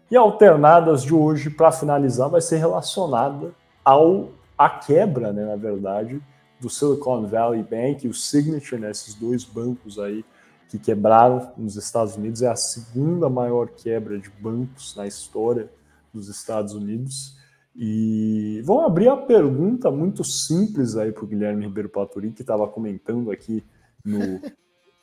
E 0.09 0.17
alternadas 0.17 1.03
de 1.03 1.13
hoje, 1.13 1.51
para 1.51 1.71
finalizar, 1.71 2.27
vai 2.27 2.41
ser 2.41 2.57
relacionada 2.57 3.53
ao 3.85 4.31
a 4.57 4.67
quebra, 4.67 5.31
né, 5.31 5.45
na 5.45 5.55
verdade, 5.55 6.19
do 6.59 6.71
Silicon 6.71 7.27
Valley 7.27 7.61
Bank 7.61 8.03
e 8.03 8.09
o 8.09 8.15
Signature, 8.15 8.81
né, 8.81 8.89
esses 8.89 9.13
dois 9.13 9.43
bancos 9.43 9.99
aí 9.99 10.25
que 10.67 10.79
quebraram 10.79 11.51
nos 11.55 11.75
Estados 11.75 12.15
Unidos. 12.15 12.41
É 12.41 12.47
a 12.47 12.55
segunda 12.55 13.29
maior 13.29 13.67
quebra 13.67 14.17
de 14.17 14.31
bancos 14.31 14.95
na 14.95 15.05
história 15.05 15.69
dos 16.11 16.29
Estados 16.29 16.73
Unidos. 16.73 17.37
E 17.75 18.61
vamos 18.65 18.85
abrir 18.85 19.07
a 19.07 19.15
pergunta 19.15 19.89
muito 19.89 20.23
simples 20.23 20.97
aí 20.97 21.11
para 21.11 21.23
o 21.23 21.27
Guilherme 21.27 21.65
Ribeiro 21.65 21.89
Paturi, 21.89 22.31
que 22.31 22.41
estava 22.41 22.67
comentando 22.67 23.31
aqui 23.31 23.63
no, 24.03 24.41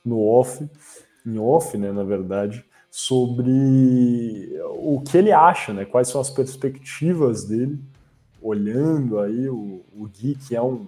no 0.04 0.20
off, 0.20 0.68
em 1.24 1.38
off, 1.38 1.76
né, 1.78 1.92
na 1.92 2.04
verdade, 2.04 2.64
sobre 2.90 4.60
o 4.76 5.00
que 5.00 5.16
ele 5.16 5.32
acha, 5.32 5.72
né, 5.72 5.84
quais 5.84 6.08
são 6.08 6.20
as 6.20 6.30
perspectivas 6.30 7.44
dele, 7.44 7.78
olhando 8.42 9.18
aí 9.18 9.48
o, 9.48 9.82
o 9.96 10.06
Gui, 10.06 10.34
que 10.34 10.54
é 10.54 10.62
um 10.62 10.86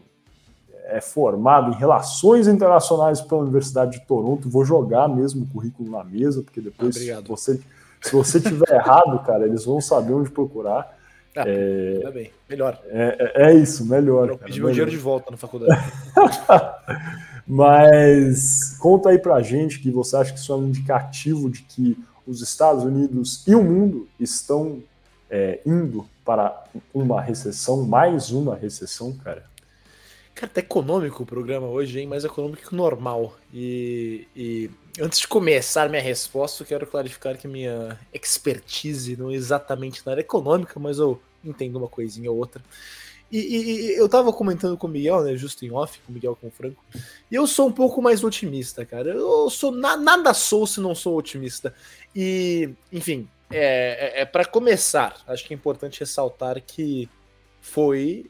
é 0.90 1.00
formado 1.00 1.70
em 1.70 1.74
relações 1.74 2.48
internacionais 2.48 3.20
pela 3.20 3.42
Universidade 3.42 3.92
de 3.92 4.06
Toronto. 4.06 4.50
Vou 4.50 4.64
jogar 4.64 5.08
mesmo 5.08 5.44
o 5.44 5.46
currículo 5.46 5.88
na 5.88 6.02
mesa, 6.02 6.42
porque 6.42 6.60
depois, 6.60 6.96
se 6.96 7.12
você, 7.22 7.60
se 8.00 8.12
você 8.12 8.40
tiver 8.40 8.74
errado, 8.74 9.24
cara, 9.24 9.46
eles 9.46 9.64
vão 9.64 9.80
saber 9.80 10.12
onde 10.12 10.30
procurar. 10.30 10.98
Ah, 11.42 11.44
é, 11.46 12.00
tá 12.02 12.10
bem, 12.10 12.30
melhor. 12.48 12.80
É, 12.86 13.32
é, 13.34 13.50
é 13.50 13.54
isso, 13.54 13.84
melhor. 13.84 14.28
Eu 14.28 14.38
pedi 14.38 14.60
meu 14.60 14.70
dinheiro 14.70 14.90
de 14.90 14.96
volta 14.96 15.30
na 15.30 15.36
faculdade. 15.36 15.80
Mas 17.46 18.76
conta 18.78 19.08
aí 19.08 19.18
pra 19.18 19.42
gente 19.42 19.80
que 19.80 19.90
você 19.90 20.16
acha 20.16 20.32
que 20.32 20.38
isso 20.38 20.52
é 20.52 20.56
um 20.56 20.68
indicativo 20.68 21.50
de 21.50 21.62
que 21.62 21.96
os 22.26 22.42
Estados 22.42 22.84
Unidos 22.84 23.42
e 23.46 23.54
o 23.54 23.62
mundo 23.62 24.08
estão 24.20 24.82
é, 25.28 25.60
indo 25.66 26.06
para 26.24 26.64
uma 26.94 27.20
recessão, 27.20 27.84
mais 27.84 28.30
uma 28.30 28.54
recessão, 28.54 29.12
cara. 29.24 29.44
Cara, 30.34 30.52
tá 30.52 30.60
econômico 30.60 31.22
o 31.22 31.26
programa 31.26 31.66
hoje, 31.66 32.00
hein? 32.00 32.06
Mais 32.06 32.24
econômico 32.24 32.68
que 32.68 32.74
normal. 32.74 33.36
E, 33.52 34.26
e, 34.34 34.70
antes 35.00 35.18
de 35.20 35.28
começar 35.28 35.88
minha 35.88 36.00
resposta, 36.00 36.62
eu 36.62 36.66
quero 36.66 36.86
clarificar 36.86 37.36
que 37.36 37.48
minha 37.48 37.98
expertise 38.12 39.16
não 39.16 39.30
é 39.30 39.34
exatamente 39.34 40.04
na 40.06 40.12
área 40.12 40.20
econômica, 40.20 40.78
mas 40.78 40.98
eu 40.98 41.20
entendo 41.44 41.76
uma 41.76 41.88
coisinha 41.88 42.30
ou 42.30 42.38
outra. 42.38 42.62
E, 43.30 43.38
e, 43.38 43.96
eu 43.96 44.08
tava 44.08 44.32
comentando 44.32 44.76
com 44.76 44.88
o 44.88 44.90
Miguel, 44.90 45.22
né? 45.22 45.36
Justo 45.36 45.64
em 45.64 45.70
off, 45.70 46.00
com 46.00 46.10
o 46.10 46.14
Miguel 46.14 46.36
com 46.36 46.48
o 46.48 46.50
Franco. 46.50 46.84
E 47.30 47.34
eu 47.34 47.46
sou 47.46 47.68
um 47.68 47.72
pouco 47.72 48.02
mais 48.02 48.24
otimista, 48.24 48.84
cara. 48.84 49.10
Eu 49.10 49.48
sou 49.48 49.70
na, 49.70 49.96
nada 49.96 50.34
sou 50.34 50.66
se 50.66 50.80
não 50.80 50.94
sou 50.94 51.16
otimista. 51.16 51.72
E, 52.14 52.70
enfim, 52.92 53.28
é, 53.50 54.18
é, 54.18 54.22
é 54.22 54.24
para 54.24 54.44
começar, 54.44 55.22
acho 55.28 55.46
que 55.46 55.54
é 55.54 55.56
importante 55.56 56.00
ressaltar 56.00 56.60
que 56.60 57.08
foi 57.60 58.28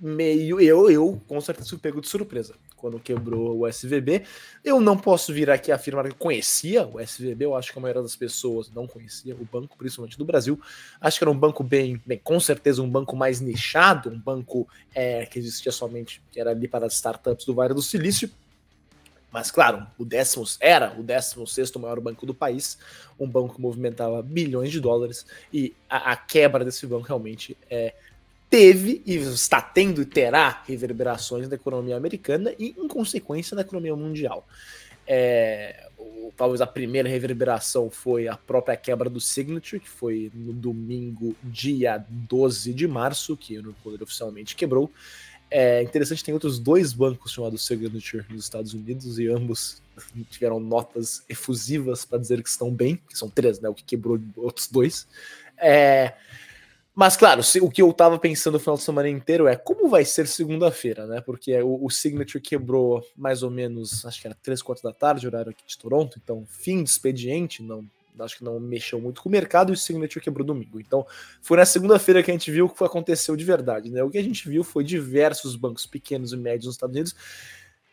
meio. 0.00 0.60
Eu, 0.60 0.88
eu 0.88 1.20
com 1.26 1.40
certeza 1.40 1.70
fui 1.70 1.78
pego 1.78 2.00
de 2.00 2.08
surpresa 2.08 2.54
quando 2.78 2.98
quebrou 2.98 3.58
o 3.58 3.66
SVB. 3.66 4.22
Eu 4.64 4.80
não 4.80 4.96
posso 4.96 5.32
vir 5.32 5.50
aqui 5.50 5.70
afirmar 5.70 6.08
que 6.08 6.14
conhecia 6.14 6.86
o 6.86 7.00
SVB, 7.00 7.44
eu 7.44 7.56
acho 7.56 7.72
que 7.72 7.78
a 7.78 7.82
maioria 7.82 8.02
das 8.02 8.16
pessoas 8.16 8.70
não 8.70 8.86
conhecia 8.86 9.34
o 9.34 9.44
banco, 9.44 9.76
principalmente 9.76 10.16
do 10.16 10.24
Brasil. 10.24 10.60
Acho 11.00 11.18
que 11.18 11.24
era 11.24 11.30
um 11.30 11.38
banco 11.38 11.62
bem, 11.62 12.00
bem 12.06 12.18
com 12.22 12.38
certeza 12.40 12.82
um 12.82 12.88
banco 12.88 13.16
mais 13.16 13.40
nichado, 13.40 14.10
um 14.10 14.18
banco 14.18 14.68
é, 14.94 15.26
que 15.26 15.38
existia 15.38 15.72
somente, 15.72 16.22
que 16.30 16.40
era 16.40 16.50
ali 16.50 16.66
para 16.66 16.86
as 16.86 16.94
startups 16.94 17.44
do 17.44 17.54
Vale 17.54 17.74
do 17.74 17.82
Silício. 17.82 18.30
Mas, 19.30 19.50
claro, 19.50 19.86
o 19.98 20.04
décimo 20.04 20.44
era 20.58 20.98
o 20.98 21.02
16 21.02 21.72
maior 21.72 22.00
banco 22.00 22.24
do 22.24 22.34
país, 22.34 22.78
um 23.20 23.28
banco 23.28 23.56
que 23.56 23.60
movimentava 23.60 24.22
bilhões 24.22 24.72
de 24.72 24.80
dólares, 24.80 25.26
e 25.52 25.74
a, 25.88 26.12
a 26.12 26.16
quebra 26.16 26.64
desse 26.64 26.86
banco 26.86 27.06
realmente 27.06 27.56
é 27.68 27.94
teve 28.50 29.02
e 29.04 29.16
está 29.16 29.60
tendo 29.60 30.00
e 30.00 30.06
terá 30.06 30.62
reverberações 30.66 31.48
na 31.48 31.54
economia 31.54 31.96
americana 31.96 32.52
e, 32.58 32.74
em 32.78 32.88
consequência, 32.88 33.54
na 33.54 33.60
economia 33.60 33.94
mundial. 33.94 34.46
É, 35.06 35.88
o, 35.98 36.32
talvez 36.36 36.60
a 36.60 36.66
primeira 36.66 37.08
reverberação 37.08 37.90
foi 37.90 38.28
a 38.28 38.36
própria 38.36 38.76
quebra 38.76 39.08
do 39.08 39.20
Signature, 39.20 39.80
que 39.80 39.88
foi 39.88 40.30
no 40.34 40.52
domingo, 40.52 41.34
dia 41.42 42.04
12 42.08 42.72
de 42.72 42.86
março, 42.86 43.36
que 43.36 43.58
o 43.58 43.74
poder 43.82 44.02
oficialmente 44.02 44.54
quebrou. 44.54 44.90
É 45.50 45.82
interessante, 45.82 46.22
tem 46.22 46.34
outros 46.34 46.58
dois 46.58 46.92
bancos 46.92 47.32
chamados 47.32 47.66
Signature 47.66 48.24
nos 48.28 48.44
Estados 48.44 48.74
Unidos 48.74 49.18
e 49.18 49.28
ambos 49.28 49.82
tiveram 50.30 50.60
notas 50.60 51.24
efusivas 51.28 52.04
para 52.04 52.18
dizer 52.18 52.42
que 52.42 52.48
estão 52.50 52.70
bem, 52.70 53.00
que 53.08 53.18
são 53.18 53.30
três, 53.30 53.58
né? 53.60 53.68
O 53.68 53.74
que 53.74 53.84
quebrou 53.84 54.20
outros 54.36 54.68
dois. 54.68 55.06
É, 55.56 56.14
mas, 56.98 57.16
claro, 57.16 57.42
o 57.62 57.70
que 57.70 57.80
eu 57.80 57.92
tava 57.92 58.18
pensando 58.18 58.54
no 58.54 58.58
final 58.58 58.74
de 58.74 58.82
semana 58.82 59.08
inteiro 59.08 59.46
é 59.46 59.54
como 59.54 59.88
vai 59.88 60.04
ser 60.04 60.26
segunda-feira, 60.26 61.06
né? 61.06 61.20
Porque 61.20 61.56
o, 61.62 61.84
o, 61.84 61.88
Signature 61.88 62.42
quebrou 62.42 63.06
mais 63.16 63.44
ou 63.44 63.52
menos, 63.52 64.04
acho 64.04 64.20
que 64.20 64.26
era 64.26 64.36
3, 64.42 64.60
4 64.60 64.82
da 64.82 64.92
tarde, 64.92 65.24
horário 65.24 65.50
aqui 65.50 65.62
de 65.64 65.78
Toronto, 65.78 66.18
então 66.20 66.44
fim 66.48 66.82
de 66.82 66.90
expediente, 66.90 67.62
não, 67.62 67.84
acho 68.18 68.38
que 68.38 68.42
não 68.42 68.58
mexeu 68.58 69.00
muito 69.00 69.22
com 69.22 69.28
o 69.28 69.30
mercado 69.30 69.70
e 69.70 69.74
o 69.74 69.76
Signature 69.76 70.20
quebrou 70.20 70.44
domingo. 70.44 70.80
Então, 70.80 71.06
foi 71.40 71.58
na 71.58 71.64
segunda-feira 71.64 72.20
que 72.20 72.32
a 72.32 72.34
gente 72.34 72.50
viu 72.50 72.66
o 72.66 72.68
que 72.68 72.82
aconteceu 72.82 73.36
de 73.36 73.44
verdade, 73.44 73.88
né? 73.90 74.02
O 74.02 74.10
que 74.10 74.18
a 74.18 74.22
gente 74.24 74.48
viu 74.48 74.64
foi 74.64 74.82
diversos 74.82 75.54
bancos 75.54 75.86
pequenos 75.86 76.32
e 76.32 76.36
médios 76.36 76.66
nos 76.66 76.74
Estados 76.74 76.96
Unidos 76.96 77.14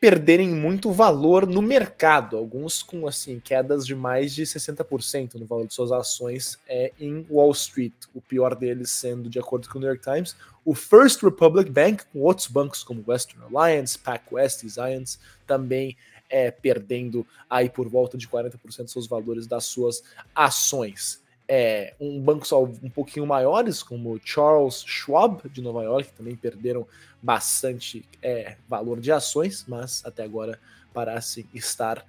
perderem 0.05 0.49
muito 0.49 0.91
valor 0.91 1.47
no 1.47 1.63
mercado, 1.63 2.37
alguns 2.37 2.83
com 2.83 3.07
assim 3.07 3.39
quedas 3.39 3.87
de 3.87 3.95
mais 3.95 4.35
de 4.35 4.43
60% 4.43 5.33
no 5.33 5.47
valor 5.47 5.65
de 5.65 5.73
suas 5.73 5.91
ações 5.91 6.59
é, 6.69 6.91
em 6.99 7.25
Wall 7.27 7.51
Street. 7.53 7.91
O 8.13 8.21
pior 8.21 8.53
deles 8.53 8.91
sendo, 8.91 9.27
de 9.27 9.39
acordo 9.39 9.67
com 9.67 9.79
o 9.79 9.81
New 9.81 9.89
York 9.89 10.03
Times, 10.03 10.35
o 10.63 10.75
First 10.75 11.23
Republic 11.23 11.71
Bank, 11.71 12.03
com 12.13 12.19
outros 12.19 12.45
bancos 12.45 12.83
como 12.83 13.03
Western 13.07 13.45
Alliance, 13.45 13.97
PacWest 13.97 14.61
e 14.61 14.69
Zions, 14.69 15.17
também 15.47 15.97
é, 16.29 16.51
perdendo 16.51 17.25
aí 17.49 17.67
por 17.67 17.89
volta 17.89 18.15
de 18.15 18.27
40% 18.27 18.83
dos 18.83 18.91
seus 18.91 19.07
valores 19.07 19.47
das 19.47 19.65
suas 19.65 20.03
ações 20.35 21.24
é, 21.47 21.93
um 21.99 22.19
banco 22.19 22.45
só 22.45 22.63
um 22.63 22.89
pouquinho 22.89 23.25
maiores, 23.25 23.83
como 23.83 24.19
Charles 24.23 24.83
Schwab, 24.85 25.47
de 25.49 25.61
Nova 25.61 25.83
York, 25.83 26.09
que 26.09 26.15
também 26.15 26.35
perderam 26.35 26.87
bastante 27.21 28.07
é, 28.21 28.55
valor 28.67 28.99
de 28.99 29.11
ações, 29.11 29.65
mas 29.67 30.03
até 30.05 30.23
agora 30.23 30.59
parecem 30.93 31.45
estar 31.53 32.05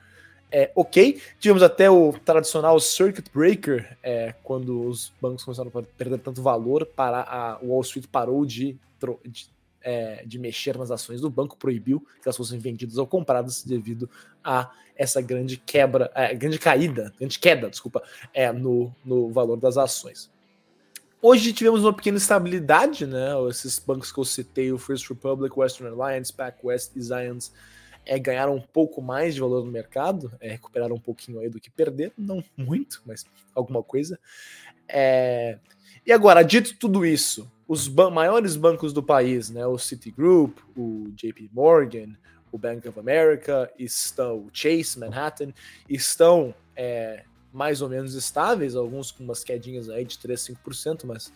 é, 0.51 0.71
ok. 0.75 1.21
Tivemos 1.39 1.63
até 1.63 1.91
o 1.91 2.13
tradicional 2.25 2.79
circuit 2.81 3.31
breaker, 3.33 3.97
é, 4.03 4.35
quando 4.43 4.87
os 4.89 5.13
bancos 5.21 5.45
começaram 5.45 5.71
a 5.75 5.83
perder 5.83 6.19
tanto 6.19 6.43
valor, 6.43 6.87
para 6.87 7.21
a 7.23 7.59
Wall 7.63 7.81
Street 7.83 8.07
parou 8.07 8.45
de, 8.45 8.77
de 9.25 9.49
é, 9.87 10.25
de 10.27 10.37
mexer 10.37 10.77
nas 10.77 10.91
ações 10.91 11.21
do 11.21 11.31
banco, 11.31 11.57
proibiu 11.57 12.01
que 12.01 12.27
elas 12.27 12.37
fossem 12.37 12.59
vendidas 12.59 12.99
ou 12.99 13.07
compradas 13.07 13.63
devido 13.63 14.11
a 14.43 14.69
essa 14.97 15.21
grande 15.21 15.57
quebra, 15.57 16.11
é, 16.13 16.35
grande 16.35 16.59
caída, 16.59 17.13
grande 17.17 17.39
queda, 17.39 17.71
desculpa, 17.71 18.03
é, 18.35 18.51
no, 18.53 18.93
no 19.05 19.31
valor 19.31 19.61
das 19.61 19.77
ações. 19.77 20.29
Hoje 21.23 21.53
tivemos 21.53 21.83
uma 21.85 21.93
pequena 21.93 22.19
estabilidade, 22.19 23.07
né? 23.07 23.29
Esses 23.49 23.79
bancos 23.79 24.11
que 24.11 24.19
eu 24.19 24.25
citei, 24.25 24.73
o 24.73 24.79
First 24.79 25.09
Republic, 25.09 25.57
Western 25.57 25.89
Alliance, 25.99 26.33
PacWest 26.33 26.97
e 26.97 27.03
Zions, 27.03 27.53
é, 28.05 28.19
ganharam 28.19 28.57
um 28.57 28.61
pouco 28.61 29.01
mais 29.01 29.35
de 29.35 29.41
valor 29.41 29.65
no 29.65 29.71
mercado, 29.71 30.33
é, 30.41 30.51
recuperaram 30.51 30.97
um 30.97 31.01
pouquinho 31.01 31.39
aí 31.39 31.49
do 31.49 31.61
que 31.61 31.71
perderam, 31.71 32.13
não 32.19 32.43
muito, 32.57 33.03
mas 33.07 33.25
alguma 33.55 33.85
coisa. 33.85 34.19
É, 34.89 35.59
e 36.05 36.13
agora, 36.13 36.43
dito 36.43 36.77
tudo 36.77 37.07
isso, 37.07 37.51
os 37.69 37.89
maiores 37.89 38.57
bancos 38.57 38.93
do 38.93 39.03
país, 39.03 39.51
né, 39.51 39.67
o 39.67 39.79
Citigroup, 39.79 40.59
o 40.77 41.09
JP 41.15 41.51
Morgan, 41.53 42.17
o 42.53 42.59
Bank 42.59 42.89
of 42.89 42.99
America, 42.99 43.71
estão, 43.79 44.39
o 44.39 44.51
Chase 44.53 44.99
Manhattan, 44.99 45.53
estão 45.89 46.55
é, 46.77 47.25
mais 47.53 47.83
ou 47.83 47.89
menos 47.89 48.15
estáveis, 48.15 48.77
alguns 48.77 49.11
com 49.11 49.25
umas 49.25 49.43
quedinhas 49.43 49.89
aí 49.89 50.05
de 50.05 50.19
3, 50.19 50.41
5%, 50.65 51.05
mas 51.05 51.33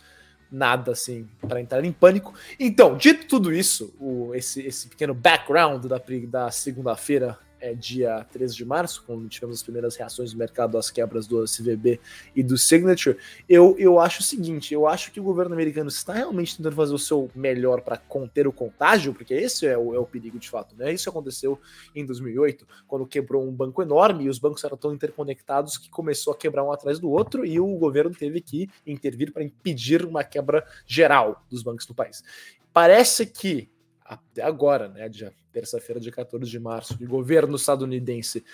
nada 0.51 0.93
assim 0.93 1.29
para 1.41 1.61
entrar 1.61 1.85
em 1.85 1.93
pânico. 1.93 2.35
Então, 2.59 2.97
dito 2.97 3.27
tudo 3.27 3.53
isso, 3.53 3.95
o, 3.99 4.35
esse, 4.35 4.61
esse 4.67 4.89
pequeno 4.89 5.15
background 5.15 5.85
da, 5.87 6.01
da 6.29 6.51
segunda-feira 6.51 7.39
é, 7.61 7.75
dia 7.75 8.27
13 8.33 8.57
de 8.57 8.65
março, 8.65 9.05
quando 9.07 9.29
tivemos 9.29 9.57
as 9.57 9.63
primeiras 9.63 9.97
reações 9.97 10.33
do 10.33 10.39
mercado 10.39 10.79
às 10.79 10.91
quebras 10.91 11.27
do 11.27 11.45
CVB 11.45 12.01
e 12.35 12.43
do 12.43 12.57
Signature, 12.57 13.17
eu, 13.49 13.77
eu 13.79 14.01
acho 14.01 14.21
o 14.21 14.25
seguinte: 14.25 14.73
eu 14.73 14.87
acho 14.87 15.13
que 15.13 15.21
o 15.21 15.23
governo 15.23 15.55
americano 15.55 15.89
está 15.89 16.15
realmente 16.15 16.57
tentando 16.57 16.75
fazer 16.75 16.95
o 16.95 16.99
seu 16.99 17.31
melhor 17.35 17.83
para 17.83 17.97
conter 17.97 18.47
o 18.47 18.53
contágio, 18.53 19.13
porque 19.13 19.35
esse 19.35 19.67
é 19.67 19.77
o, 19.77 19.95
é 19.95 19.99
o 19.99 20.07
perigo 20.07 20.39
de 20.39 20.49
fato, 20.49 20.75
né? 20.77 20.93
Isso 20.93 21.09
aconteceu 21.09 21.59
em 21.95 22.05
2008, 22.05 22.67
quando 22.87 23.07
quebrou 23.07 23.47
um 23.47 23.53
banco 23.53 23.83
enorme 23.83 24.25
e 24.25 24.29
os 24.29 24.39
bancos 24.39 24.65
eram 24.65 24.77
tão 24.77 24.93
interconectados 24.93 25.77
que 25.77 25.91
começou 25.91 26.33
a 26.33 26.37
quebrar 26.37 26.65
um 26.65 26.73
atrás 26.73 26.99
do 26.99 27.11
outro 27.11 27.45
e 27.45 27.61
o 27.61 27.67
governo 27.77 28.15
teve 28.15 28.41
que 28.41 28.69
intervir 28.87 29.33
para 29.33 29.45
impedir 29.45 30.05
uma 30.05 30.25
quebra 30.25 30.67
geral 30.87 31.45
dos 31.51 31.63
bancos 31.63 31.87
do 31.87 31.95
país. 31.95 32.23
Parece 32.73 33.27
que 33.27 33.69
até 34.11 34.43
agora, 34.43 34.89
né, 34.89 35.09
dia 35.09 35.33
terça-feira, 35.53 36.01
dia 36.01 36.13
14 36.13 36.49
de 36.49 36.59
março, 36.59 36.97
o 37.01 37.07
governo 37.07 37.57
estadunidense 37.57 38.45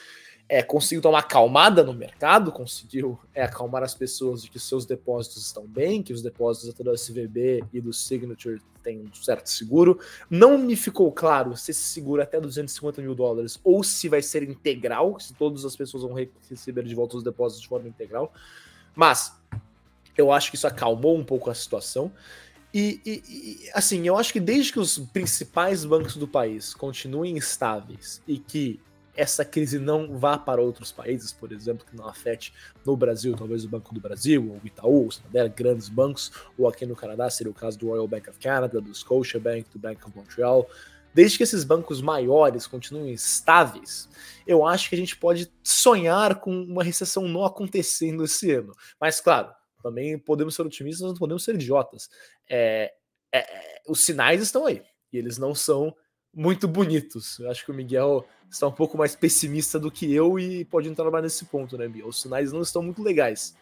é, 0.48 0.62
conseguiu 0.62 1.10
uma 1.10 1.18
acalmada 1.18 1.82
no 1.82 1.92
mercado, 1.92 2.52
conseguiu 2.52 3.18
é, 3.34 3.42
acalmar 3.42 3.82
as 3.82 3.94
pessoas 3.94 4.42
de 4.42 4.50
que 4.50 4.60
seus 4.60 4.86
depósitos 4.86 5.44
estão 5.44 5.66
bem, 5.66 6.02
que 6.02 6.12
os 6.12 6.22
depósitos 6.22 6.70
até 6.70 6.84
do 6.84 6.94
SVB 6.94 7.64
e 7.72 7.80
do 7.80 7.92
Signature 7.92 8.62
têm 8.82 9.00
um 9.00 9.14
certo 9.14 9.48
seguro. 9.48 9.98
Não 10.30 10.56
me 10.56 10.76
ficou 10.76 11.10
claro 11.10 11.56
se 11.56 11.70
esse 11.70 11.82
seguro 11.82 12.20
é 12.20 12.24
até 12.24 12.40
250 12.40 13.02
mil 13.02 13.14
dólares 13.14 13.58
ou 13.64 13.82
se 13.82 14.08
vai 14.08 14.22
ser 14.22 14.42
integral, 14.42 15.18
se 15.18 15.34
todas 15.34 15.64
as 15.64 15.74
pessoas 15.74 16.04
vão 16.04 16.14
receber 16.48 16.84
de 16.84 16.94
volta 16.94 17.16
os 17.16 17.24
depósitos 17.24 17.62
de 17.62 17.68
forma 17.68 17.88
integral. 17.88 18.32
Mas 18.94 19.32
eu 20.16 20.32
acho 20.32 20.50
que 20.50 20.56
isso 20.56 20.66
acalmou 20.66 21.16
um 21.16 21.24
pouco 21.24 21.50
a 21.50 21.54
situação. 21.54 22.12
E, 22.78 23.00
e, 23.06 23.70
assim, 23.72 24.06
eu 24.06 24.18
acho 24.18 24.30
que 24.30 24.38
desde 24.38 24.70
que 24.70 24.78
os 24.78 24.98
principais 24.98 25.82
bancos 25.82 26.14
do 26.14 26.28
país 26.28 26.74
continuem 26.74 27.34
estáveis 27.38 28.20
e 28.28 28.38
que 28.38 28.78
essa 29.16 29.46
crise 29.46 29.78
não 29.78 30.18
vá 30.18 30.36
para 30.36 30.60
outros 30.60 30.92
países, 30.92 31.32
por 31.32 31.52
exemplo, 31.52 31.86
que 31.86 31.96
não 31.96 32.06
afete 32.06 32.52
no 32.84 32.94
Brasil, 32.94 33.34
talvez 33.34 33.64
o 33.64 33.68
Banco 33.70 33.94
do 33.94 34.00
Brasil, 34.00 34.46
ou 34.50 34.60
o 34.62 34.66
Itaú, 34.66 35.06
o 35.06 35.10
Santander, 35.10 35.50
grandes 35.56 35.88
bancos, 35.88 36.30
ou 36.58 36.68
aqui 36.68 36.84
no 36.84 36.94
Canadá 36.94 37.30
seria 37.30 37.50
o 37.50 37.54
caso 37.54 37.78
do 37.78 37.86
Royal 37.86 38.06
Bank 38.06 38.28
of 38.28 38.38
Canada, 38.38 38.78
do 38.78 38.94
Scotia 38.94 39.40
Bank, 39.40 39.70
do 39.72 39.78
Bank 39.78 40.06
of 40.06 40.14
Montreal. 40.14 40.68
Desde 41.14 41.38
que 41.38 41.44
esses 41.44 41.64
bancos 41.64 42.02
maiores 42.02 42.66
continuem 42.66 43.14
estáveis, 43.14 44.06
eu 44.46 44.66
acho 44.66 44.90
que 44.90 44.94
a 44.94 44.98
gente 44.98 45.16
pode 45.16 45.50
sonhar 45.64 46.40
com 46.40 46.50
uma 46.50 46.84
recessão 46.84 47.26
não 47.26 47.42
acontecendo 47.42 48.22
esse 48.22 48.52
ano. 48.52 48.74
Mas, 49.00 49.18
claro, 49.18 49.48
também 49.82 50.18
podemos 50.18 50.54
ser 50.54 50.62
otimistas, 50.62 51.02
mas 51.02 51.12
não 51.12 51.18
podemos 51.18 51.44
ser 51.44 51.54
idiotas. 51.54 52.10
É, 52.48 52.92
é, 53.32 53.38
é, 53.38 53.82
os 53.88 54.04
sinais 54.04 54.40
estão 54.40 54.66
aí 54.66 54.82
e 55.12 55.18
eles 55.18 55.38
não 55.38 55.54
são 55.54 55.94
muito 56.34 56.68
bonitos. 56.68 57.38
Eu 57.38 57.50
acho 57.50 57.64
que 57.64 57.70
o 57.70 57.74
Miguel 57.74 58.24
está 58.50 58.66
um 58.66 58.72
pouco 58.72 58.96
mais 58.96 59.16
pessimista 59.16 59.78
do 59.78 59.90
que 59.90 60.12
eu 60.12 60.38
e 60.38 60.64
pode 60.64 60.88
entrar 60.88 61.10
mais 61.10 61.24
nesse 61.24 61.44
ponto, 61.46 61.76
né, 61.78 61.88
Miguel? 61.88 62.08
Os 62.08 62.20
sinais 62.20 62.52
não 62.52 62.62
estão 62.62 62.82
muito 62.82 63.02
legais. 63.02 63.56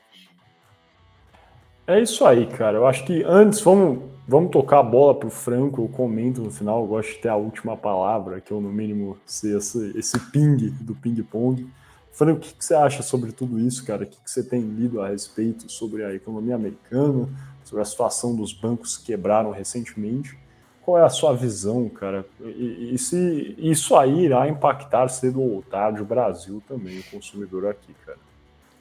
É 1.87 2.01
isso 2.01 2.25
aí, 2.25 2.47
cara. 2.47 2.79
Eu 2.79 2.87
acho 2.87 3.05
que 3.05 3.23
antes 3.25 3.61
vamos, 3.61 4.11
vamos 4.27 4.51
tocar 4.51 4.81
a 4.81 4.83
bola 4.83 5.15
para 5.15 5.29
o 5.29 5.31
Franco. 5.31 5.83
Eu 5.83 5.89
comento 5.89 6.41
no 6.41 6.51
final. 6.51 6.81
Eu 6.81 6.87
gosto 6.87 7.13
de 7.13 7.19
ter 7.19 7.29
a 7.29 7.37
última 7.37 7.77
palavra, 7.77 8.41
que 8.41 8.51
eu, 8.51 8.61
no 8.61 8.73
mínimo, 8.73 9.19
ser 9.27 9.59
esse, 9.59 9.93
esse 9.97 10.19
ping 10.31 10.57
do 10.81 10.95
ping-pong. 10.95 11.69
Fernando, 12.11 12.39
o 12.39 12.41
que, 12.41 12.55
que, 12.55 12.65
você 12.65 12.75
acha 12.75 13.03
sobre 13.03 13.33
tudo 13.33 13.59
isso, 13.59 13.85
cara? 13.85 14.05
O 14.05 14.07
que, 14.07 14.17
que, 14.17 14.31
você 14.31 14.43
tem 14.43 14.61
lido 14.61 15.03
a 15.03 15.09
respeito 15.09 15.71
sobre 15.71 16.05
a 16.05 16.15
economia 16.15 16.55
americana, 16.55 17.29
sobre 17.65 17.83
a 17.83 17.85
situação 17.85 18.35
dos 18.35 18.53
bancos 18.53 18.97
que 18.97 19.07
quebraram 19.07 19.51
recentemente? 19.51 20.39
Qual 20.83 20.99
é 20.99 21.03
a 21.03 21.09
sua 21.09 21.35
visão, 21.35 21.89
cara? 21.89 22.27
E, 22.41 22.91
e 22.93 22.99
se 22.99 23.55
isso 23.59 23.97
aí 23.97 24.27
irá 24.27 24.47
impactar 24.49 25.09
cedo 25.09 25.41
ou 25.41 25.63
tarde 25.63 26.03
o 26.03 26.05
Brasil 26.05 26.63
também, 26.69 26.99
o 26.99 27.05
consumidor 27.05 27.67
aqui, 27.67 27.95
cara? 28.05 28.19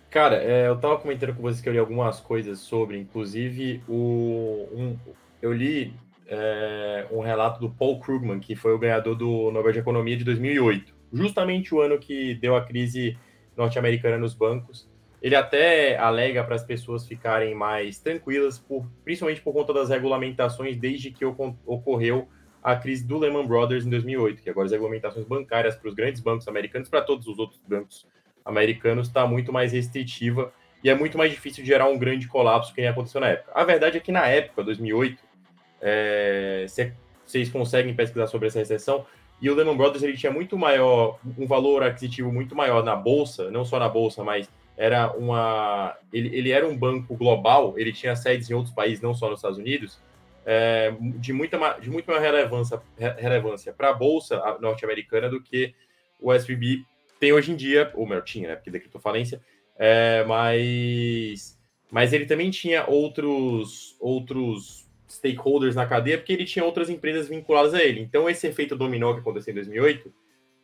Cara, 0.10 0.36
é, 0.36 0.68
eu 0.68 0.76
estava 0.76 0.98
comentando 0.98 1.34
com 1.34 1.42
vocês 1.42 1.62
que 1.62 1.68
eu 1.68 1.74
li 1.74 1.80
algumas 1.80 2.20
coisas 2.20 2.60
sobre, 2.60 3.00
inclusive 3.00 3.82
o, 3.88 4.68
um, 4.72 4.98
eu 5.42 5.52
li 5.52 5.94
é, 6.28 7.08
um 7.10 7.22
relato 7.22 7.60
do 7.60 7.70
Paul 7.70 8.00
Krugman, 8.00 8.40
que 8.40 8.56
foi 8.56 8.74
o 8.74 8.78
ganhador 8.78 9.16
do 9.16 9.50
Nobel 9.50 9.72
de 9.72 9.80
Economia 9.80 10.18
de 10.18 10.24
2008 10.24 11.04
justamente 11.14 11.74
o 11.74 11.80
ano 11.80 12.00
que 12.00 12.34
deu 12.36 12.56
a 12.56 12.66
crise 12.66 13.16
norte-americana 13.56 14.18
nos 14.18 14.34
bancos. 14.34 14.90
Ele 15.24 15.38
até 15.38 15.98
alega 15.98 16.44
para 16.44 16.56
as 16.56 16.64
pessoas 16.64 17.08
ficarem 17.08 17.56
mais 17.56 17.98
tranquilas, 17.98 18.60
por, 18.60 18.86
principalmente 19.06 19.40
por 19.40 19.54
conta 19.54 19.74
das 19.74 19.90
regulamentações 19.90 20.76
desde 20.76 21.12
que 21.12 21.24
ocorreu 21.24 22.28
a 22.62 22.76
crise 22.76 23.08
do 23.08 23.18
Lehman 23.18 23.48
Brothers 23.48 23.86
em 23.86 23.90
2008, 23.90 24.44
que 24.44 24.50
agora 24.50 24.66
as 24.66 24.74
regulamentações 24.74 25.26
bancárias 25.26 25.78
para 25.78 25.88
os 25.88 25.96
grandes 25.96 26.20
bancos 26.20 26.46
americanos, 26.50 26.90
para 26.90 27.02
todos 27.02 27.26
os 27.26 27.40
outros 27.40 27.62
bancos 27.66 28.06
americanos, 28.44 29.08
está 29.08 29.26
muito 29.26 29.54
mais 29.54 29.72
restritiva 29.72 30.54
e 30.84 30.90
é 30.90 30.96
muito 30.96 31.18
mais 31.18 31.32
difícil 31.32 31.64
gerar 31.64 31.88
um 31.88 31.98
grande 31.98 32.28
colapso 32.28 32.74
que 32.74 32.82
nem 32.82 32.90
aconteceu 32.90 33.22
na 33.22 33.30
época. 33.30 33.54
A 33.56 33.64
verdade 33.64 33.96
é 33.96 34.02
que 34.02 34.12
na 34.12 34.28
época, 34.28 34.62
2008, 34.62 35.24
é, 35.82 36.66
vocês 37.26 37.50
conseguem 37.50 37.94
pesquisar 37.94 38.28
sobre 38.28 38.50
essa 38.50 38.60
recessão, 38.60 39.06
e 39.42 39.50
o 39.50 39.56
Lehman 39.56 39.78
Brothers 39.78 40.04
ele 40.04 40.18
tinha 40.18 40.34
muito 40.34 40.58
maior, 40.58 41.18
um 41.38 41.48
valor 41.48 41.82
aquisitivo 41.82 42.30
muito 42.30 42.54
maior 42.54 42.84
na 42.84 42.96
bolsa, 42.96 43.50
não 43.52 43.64
só 43.64 43.80
na 43.80 43.88
bolsa, 43.88 44.22
mas 44.22 44.50
era 44.78 45.12
uma, 45.12 45.96
ele, 46.12 46.36
ele 46.36 46.52
era 46.52 46.68
um 46.68 46.76
banco 46.76 47.16
global, 47.16 47.76
ele 47.78 47.94
tinha 47.94 48.16
sedes 48.16 48.50
em 48.50 48.54
outros 48.54 48.74
países, 48.74 49.02
não 49.02 49.14
só 49.14 49.30
nos 49.30 49.40
Estados 49.40 49.58
Unidos, 49.58 50.00
é, 50.46 50.94
de 51.00 51.32
muita, 51.32 51.58
de 51.80 51.90
muito 51.90 52.08
maior 52.08 52.22
relevância, 52.22 52.82
relevância 52.98 53.72
para 53.72 53.90
a 53.90 53.94
bolsa 53.94 54.42
norte-americana 54.60 55.30
do 55.30 55.42
que 55.42 55.74
o 56.20 56.34
SVB 56.34 56.84
tem 57.20 57.32
hoje 57.32 57.52
em 57.52 57.56
dia, 57.56 57.92
ou 57.94 58.06
melhor, 58.06 58.24
tinha, 58.24 58.50
né, 58.50 58.56
porque 58.56 58.72
decretou 58.72 59.00
falência, 59.00 59.42
é, 59.78 60.24
mas, 60.26 61.58
mas 61.92 62.12
ele 62.12 62.26
também 62.26 62.50
tinha 62.50 62.86
outros, 62.86 63.96
outros 64.00 64.90
stakeholders 65.08 65.76
na 65.76 65.86
cadeia, 65.86 66.18
porque 66.18 66.34
ele 66.34 66.46
tinha 66.46 66.66
outras 66.66 66.90
empresas 66.90 67.28
vinculadas 67.28 67.74
a 67.74 67.84
ele. 67.84 68.02
Então, 68.02 68.30
esse 68.30 68.48
efeito 68.48 68.76
dominó 68.76 69.14
que 69.14 69.20
aconteceu 69.20 69.52
em 69.52 69.56
2008, 69.56 70.14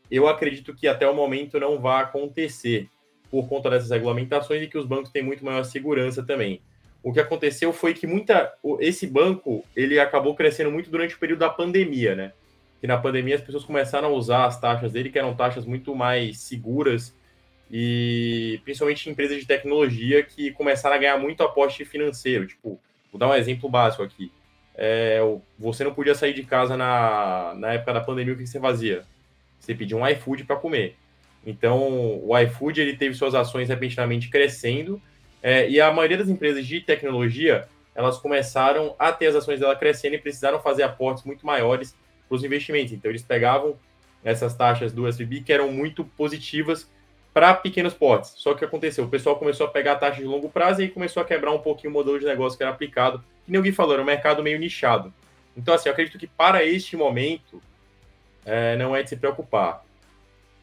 eu 0.10 0.28
acredito 0.28 0.74
que 0.74 0.88
até 0.88 1.08
o 1.08 1.16
momento 1.16 1.60
não 1.60 1.80
vai 1.80 2.04
acontecer 2.04 2.90
por 3.30 3.48
conta 3.48 3.70
dessas 3.70 3.90
regulamentações 3.90 4.62
e 4.64 4.68
que 4.68 4.78
os 4.78 4.86
bancos 4.86 5.12
têm 5.12 5.24
muito 5.24 5.44
maior 5.46 5.64
segurança 5.64 6.24
também. 6.24 6.62
O 7.02 7.14
que 7.14 7.20
aconteceu 7.20 7.72
foi 7.72 7.94
que 7.94 8.06
muita 8.06 8.54
esse 8.80 9.08
banco 9.08 9.64
ele 9.76 10.00
acabou 10.00 10.36
crescendo 10.36 10.72
muito 10.72 10.90
durante 10.90 11.16
o 11.16 11.20
período 11.20 11.40
da 11.40 11.50
pandemia, 11.50 12.16
né? 12.16 12.34
que 12.80 12.88
na 12.88 12.98
pandemia 12.98 13.36
as 13.36 13.42
pessoas 13.42 13.64
começaram 13.64 14.08
a 14.08 14.12
usar 14.12 14.46
as 14.46 14.60
taxas 14.60 14.94
dele, 14.94 15.10
que 15.10 15.20
eram 15.20 15.36
taxas 15.36 15.66
muito 15.66 15.94
mais 15.96 16.40
seguras 16.40 17.14
e 17.70 18.60
principalmente 18.64 19.10
empresas 19.10 19.38
de 19.38 19.46
tecnologia 19.46 20.24
que 20.24 20.52
começaram 20.52 20.96
a 20.96 21.00
ganhar 21.00 21.18
muito 21.18 21.44
aporte 21.44 21.84
financeiro. 21.86 22.48
Tipo, 22.48 22.80
vou 23.12 23.20
dar 23.20 23.28
um 23.28 23.36
exemplo 23.36 23.70
básico 23.70 24.02
aqui. 24.02 24.32
É, 24.76 25.20
você 25.58 25.84
não 25.84 25.94
podia 25.94 26.16
sair 26.16 26.34
de 26.34 26.44
casa 26.44 26.78
na, 26.78 27.54
na 27.56 27.74
época 27.74 27.94
da 27.94 28.02
pandemia, 28.02 28.34
o 28.34 28.38
que 28.38 28.48
você 28.48 28.60
fazia? 28.60 29.04
Você 29.60 29.76
pedia 29.76 29.98
um 29.98 30.08
iFood 30.08 30.46
para 30.46 30.56
comer. 30.56 30.96
Então, 31.46 32.20
o 32.24 32.38
iFood 32.38 32.82
ele 32.82 32.96
teve 32.96 33.16
suas 33.16 33.34
ações 33.34 33.70
repentinamente 33.70 34.30
crescendo 34.30 35.02
é, 35.42 35.70
e 35.70 35.80
a 35.80 35.92
maioria 35.92 36.18
das 36.18 36.30
empresas 36.30 36.66
de 36.66 36.82
tecnologia 36.82 37.68
elas 37.96 38.18
começaram 38.18 38.96
a 38.98 39.12
ter 39.12 39.28
as 39.28 39.36
ações 39.36 39.60
dela 39.60 39.76
crescendo 39.76 40.16
e 40.16 40.20
precisaram 40.20 40.62
fazer 40.62 40.84
aportes 40.84 41.24
muito 41.24 41.46
maiores 41.46 41.96
para 42.28 42.36
os 42.36 42.44
investimentos. 42.44 42.94
Então, 42.94 43.12
eles 43.12 43.24
pegavam 43.24 43.76
essas 44.24 44.56
taxas 44.56 44.94
do 44.94 45.08
SVB 45.08 45.42
que 45.42 45.52
eram 45.52 45.72
muito 45.72 46.04
positivas 46.04 46.90
para 47.34 47.54
pequenos 47.54 47.94
potes. 47.94 48.34
Só 48.38 48.52
que 48.52 48.58
o 48.58 48.60
que 48.60 48.66
aconteceu? 48.66 49.06
O 49.06 49.10
pessoal 49.10 49.36
começou 49.38 49.66
a 49.66 49.70
pegar 49.70 49.94
a 49.94 49.96
taxa 49.96 50.22
de 50.22 50.28
longo 50.28 50.50
prazo 50.50 50.82
e 50.82 50.86
aí 50.86 50.90
começou 50.90 51.22
a 51.22 51.26
quebrar 51.26 51.52
um 51.52 51.60
pouquinho 51.60 51.92
o 51.92 51.94
modelo 51.94 52.20
de 52.20 52.26
negócio 52.26 52.58
que 52.58 52.64
era 52.64 52.72
aplicado. 52.72 53.24
Que 53.46 53.52
nem 53.52 53.62
Gui 53.62 53.72
falou, 53.72 53.94
era 53.94 54.02
um 54.02 54.06
mercado 54.06 54.44
meio 54.44 54.60
nichado. 54.60 55.14
Então, 55.56 55.74
assim, 55.74 55.90
eu 55.90 55.94
acredito 55.94 56.18
que 56.18 56.28
para 56.28 56.64
este 56.64 56.96
momento 56.96 57.62
é, 58.46 58.76
não 58.78 58.96
é 58.96 59.04
de 59.04 59.10
se 59.10 59.18
preocupar. 59.18 59.84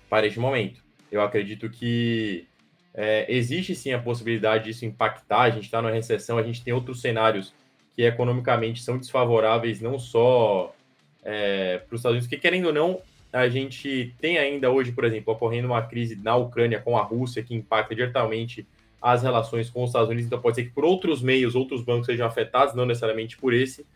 Para 0.09 0.27
este 0.27 0.39
momento. 0.39 0.83
Eu 1.11 1.21
acredito 1.21 1.69
que 1.71 2.47
é, 2.95 3.27
existe 3.29 3.75
sim 3.75 3.93
a 3.93 3.99
possibilidade 3.99 4.65
disso 4.65 4.85
impactar. 4.85 5.43
A 5.43 5.51
gente 5.51 5.65
está 5.65 5.83
numa 5.83 5.93
recessão, 5.93 6.39
a 6.39 6.43
gente 6.43 6.63
tem 6.63 6.73
outros 6.73 7.01
cenários 7.01 7.55
que 7.95 8.03
economicamente 8.03 8.83
são 8.83 8.99
desfavoráveis, 8.99 9.81
não 9.81 9.99
só 9.99 10.75
é, 11.25 11.79
para 11.79 11.95
os 11.95 12.01
Estados 12.01 12.17
Unidos, 12.17 12.29
que 12.29 12.37
querendo 12.37 12.67
ou 12.67 12.73
não, 12.73 13.01
a 13.33 13.49
gente 13.49 14.15
tem 14.21 14.39
ainda 14.39 14.71
hoje, 14.71 14.93
por 14.93 15.05
exemplo, 15.05 15.33
ocorrendo 15.33 15.69
uma 15.69 15.83
crise 15.83 16.17
na 16.17 16.37
Ucrânia 16.37 16.81
com 16.81 16.97
a 16.97 17.03
Rússia 17.03 17.43
que 17.43 17.55
impacta 17.55 17.95
diretamente 17.95 18.67
as 19.01 19.23
relações 19.23 19.69
com 19.69 19.83
os 19.83 19.91
Estados 19.91 20.09
Unidos. 20.09 20.27
Então, 20.27 20.41
pode 20.41 20.57
ser 20.57 20.65
que 20.65 20.71
por 20.71 20.85
outros 20.85 21.23
meios, 21.23 21.55
outros 21.55 21.83
bancos 21.83 22.07
sejam 22.07 22.27
afetados, 22.27 22.75
não 22.75 22.87
necessariamente 22.87 23.37
por 23.37 23.53
esse, 23.53 23.87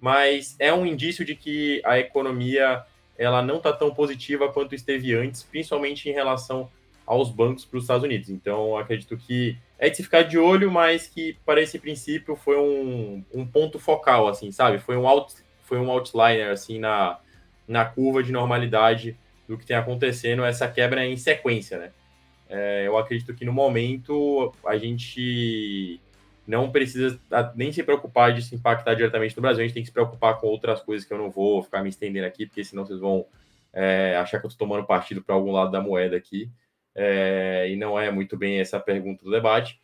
mas 0.00 0.56
é 0.58 0.72
um 0.72 0.84
indício 0.84 1.24
de 1.24 1.34
que 1.34 1.80
a 1.84 1.98
economia 1.98 2.84
ela 3.22 3.42
não 3.42 3.56
está 3.56 3.72
tão 3.72 3.94
positiva 3.94 4.52
quanto 4.52 4.74
esteve 4.74 5.14
antes, 5.14 5.42
principalmente 5.42 6.08
em 6.08 6.12
relação 6.12 6.70
aos 7.06 7.30
bancos 7.30 7.64
para 7.64 7.78
os 7.78 7.84
Estados 7.84 8.04
Unidos. 8.04 8.30
Então, 8.30 8.76
acredito 8.76 9.16
que 9.16 9.56
é 9.78 9.88
de 9.88 9.96
se 9.96 10.02
ficar 10.02 10.22
de 10.22 10.38
olho, 10.38 10.70
mas 10.70 11.06
que 11.06 11.36
para 11.44 11.60
esse 11.60 11.78
princípio 11.78 12.36
foi 12.36 12.58
um, 12.58 13.24
um 13.32 13.46
ponto 13.46 13.78
focal, 13.78 14.28
assim, 14.28 14.50
sabe? 14.50 14.78
Foi 14.78 14.96
um, 14.96 15.06
out, 15.06 15.34
foi 15.64 15.78
um 15.78 15.90
outliner, 15.90 16.50
assim, 16.50 16.78
na, 16.78 17.18
na 17.66 17.84
curva 17.84 18.22
de 18.22 18.32
normalidade 18.32 19.16
do 19.48 19.58
que 19.58 19.66
tem 19.66 19.76
acontecendo, 19.76 20.44
essa 20.44 20.68
quebra 20.68 21.04
em 21.04 21.16
sequência, 21.16 21.78
né? 21.78 21.90
É, 22.48 22.86
eu 22.86 22.98
acredito 22.98 23.34
que 23.34 23.44
no 23.44 23.52
momento 23.52 24.52
a 24.66 24.76
gente 24.76 25.98
não 26.46 26.70
precisa 26.70 27.18
nem 27.54 27.72
se 27.72 27.82
preocupar 27.82 28.32
de 28.32 28.42
se 28.42 28.54
impactar 28.54 28.94
diretamente 28.94 29.36
no 29.36 29.42
Brasil, 29.42 29.62
a 29.62 29.66
gente 29.66 29.74
tem 29.74 29.82
que 29.82 29.88
se 29.88 29.92
preocupar 29.92 30.38
com 30.40 30.46
outras 30.46 30.80
coisas 30.80 31.06
que 31.06 31.12
eu 31.12 31.18
não 31.18 31.30
vou 31.30 31.62
ficar 31.62 31.82
me 31.82 31.88
estendendo 31.88 32.26
aqui, 32.26 32.46
porque 32.46 32.64
senão 32.64 32.84
vocês 32.84 33.00
vão 33.00 33.26
é, 33.72 34.16
achar 34.16 34.38
que 34.38 34.46
eu 34.46 34.48
estou 34.48 34.66
tomando 34.66 34.86
partido 34.86 35.22
para 35.22 35.34
algum 35.34 35.52
lado 35.52 35.70
da 35.70 35.80
moeda 35.80 36.16
aqui, 36.16 36.50
é, 36.94 37.68
e 37.70 37.76
não 37.76 37.98
é 37.98 38.10
muito 38.10 38.36
bem 38.36 38.58
essa 38.58 38.78
pergunta 38.78 39.24
do 39.24 39.30
debate, 39.30 39.78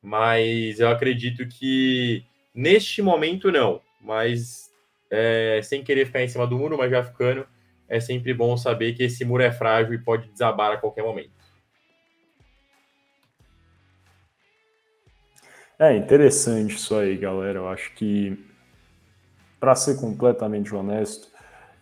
mas 0.00 0.80
eu 0.80 0.88
acredito 0.88 1.46
que 1.48 2.24
neste 2.54 3.02
momento 3.02 3.50
não, 3.50 3.80
mas 4.00 4.70
é, 5.10 5.60
sem 5.62 5.82
querer 5.82 6.06
ficar 6.06 6.22
em 6.22 6.28
cima 6.28 6.46
do 6.46 6.58
muro, 6.58 6.78
mas 6.78 6.90
já 6.90 7.02
ficando, 7.02 7.46
é 7.88 8.00
sempre 8.00 8.32
bom 8.32 8.56
saber 8.56 8.94
que 8.94 9.02
esse 9.02 9.24
muro 9.24 9.42
é 9.42 9.52
frágil 9.52 9.94
e 9.94 9.98
pode 9.98 10.28
desabar 10.28 10.72
a 10.72 10.76
qualquer 10.76 11.02
momento. 11.02 11.32
É 15.78 15.96
interessante 15.96 16.76
isso 16.76 16.94
aí, 16.94 17.16
galera. 17.16 17.58
Eu 17.58 17.68
acho 17.68 17.92
que, 17.94 18.38
para 19.58 19.74
ser 19.74 20.00
completamente 20.00 20.72
honesto, 20.72 21.28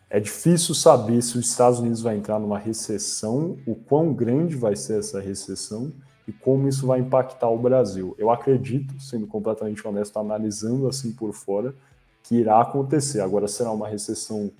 é 0.09 0.18
difícil 0.18 0.74
saber 0.74 1.20
se 1.20 1.37
os 1.37 1.46
Estados 1.46 1.78
Unidos 1.78 2.00
vai 2.00 2.16
entrar 2.16 2.38
numa 2.38 2.59
recessão, 2.59 3.59
o 3.66 3.74
quão 3.74 4.14
grande 4.14 4.57
vai 4.57 4.76
ser 4.76 4.98
essa 4.98 5.20
recessão 5.20 5.92
e 6.26 6.33
como 6.33 6.68
isso 6.68 6.87
vai 6.87 7.00
impactar 7.00 7.50
o 7.50 7.59
Brasil. 7.59 8.14
Eu 8.18 8.31
acredito, 8.31 8.98
sendo 8.98 9.26
completamente 9.26 9.87
honesto, 9.87 10.18
analisando 10.18 10.88
assim 10.88 11.12
por 11.12 11.35
fora, 11.35 11.74
que 12.22 12.37
irá 12.37 12.62
acontecer. 12.62 13.20
Agora, 13.20 13.46
será 13.46 13.72
uma 13.72 13.88
recessão 13.88 14.50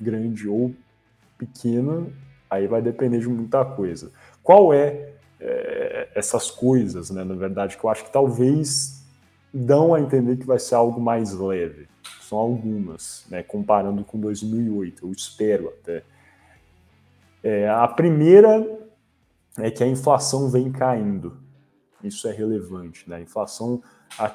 grande 0.00 0.48
ou 0.48 0.74
pequena, 1.38 2.06
aí 2.48 2.66
vai 2.66 2.82
depender 2.82 3.20
de 3.20 3.28
muita 3.28 3.64
coisa. 3.64 4.10
Qual 4.42 4.72
é 4.72 5.09
é, 5.40 6.08
essas 6.14 6.50
coisas, 6.50 7.10
né, 7.10 7.24
na 7.24 7.34
verdade, 7.34 7.76
que 7.76 7.84
eu 7.84 7.90
acho 7.90 8.04
que 8.04 8.12
talvez 8.12 9.04
dão 9.52 9.94
a 9.94 10.00
entender 10.00 10.36
que 10.36 10.46
vai 10.46 10.58
ser 10.58 10.74
algo 10.74 11.00
mais 11.00 11.32
leve. 11.32 11.88
São 12.20 12.38
algumas, 12.38 13.24
né, 13.28 13.42
comparando 13.42 14.04
com 14.04 14.20
2008, 14.20 15.06
eu 15.06 15.12
espero 15.12 15.68
até. 15.68 16.04
É, 17.42 17.68
a 17.68 17.88
primeira 17.88 18.78
é 19.58 19.70
que 19.70 19.82
a 19.82 19.86
inflação 19.86 20.50
vem 20.50 20.70
caindo. 20.70 21.38
Isso 22.04 22.28
é 22.28 22.32
relevante. 22.32 23.08
Né? 23.08 23.16
A 23.16 23.20
inflação 23.20 23.82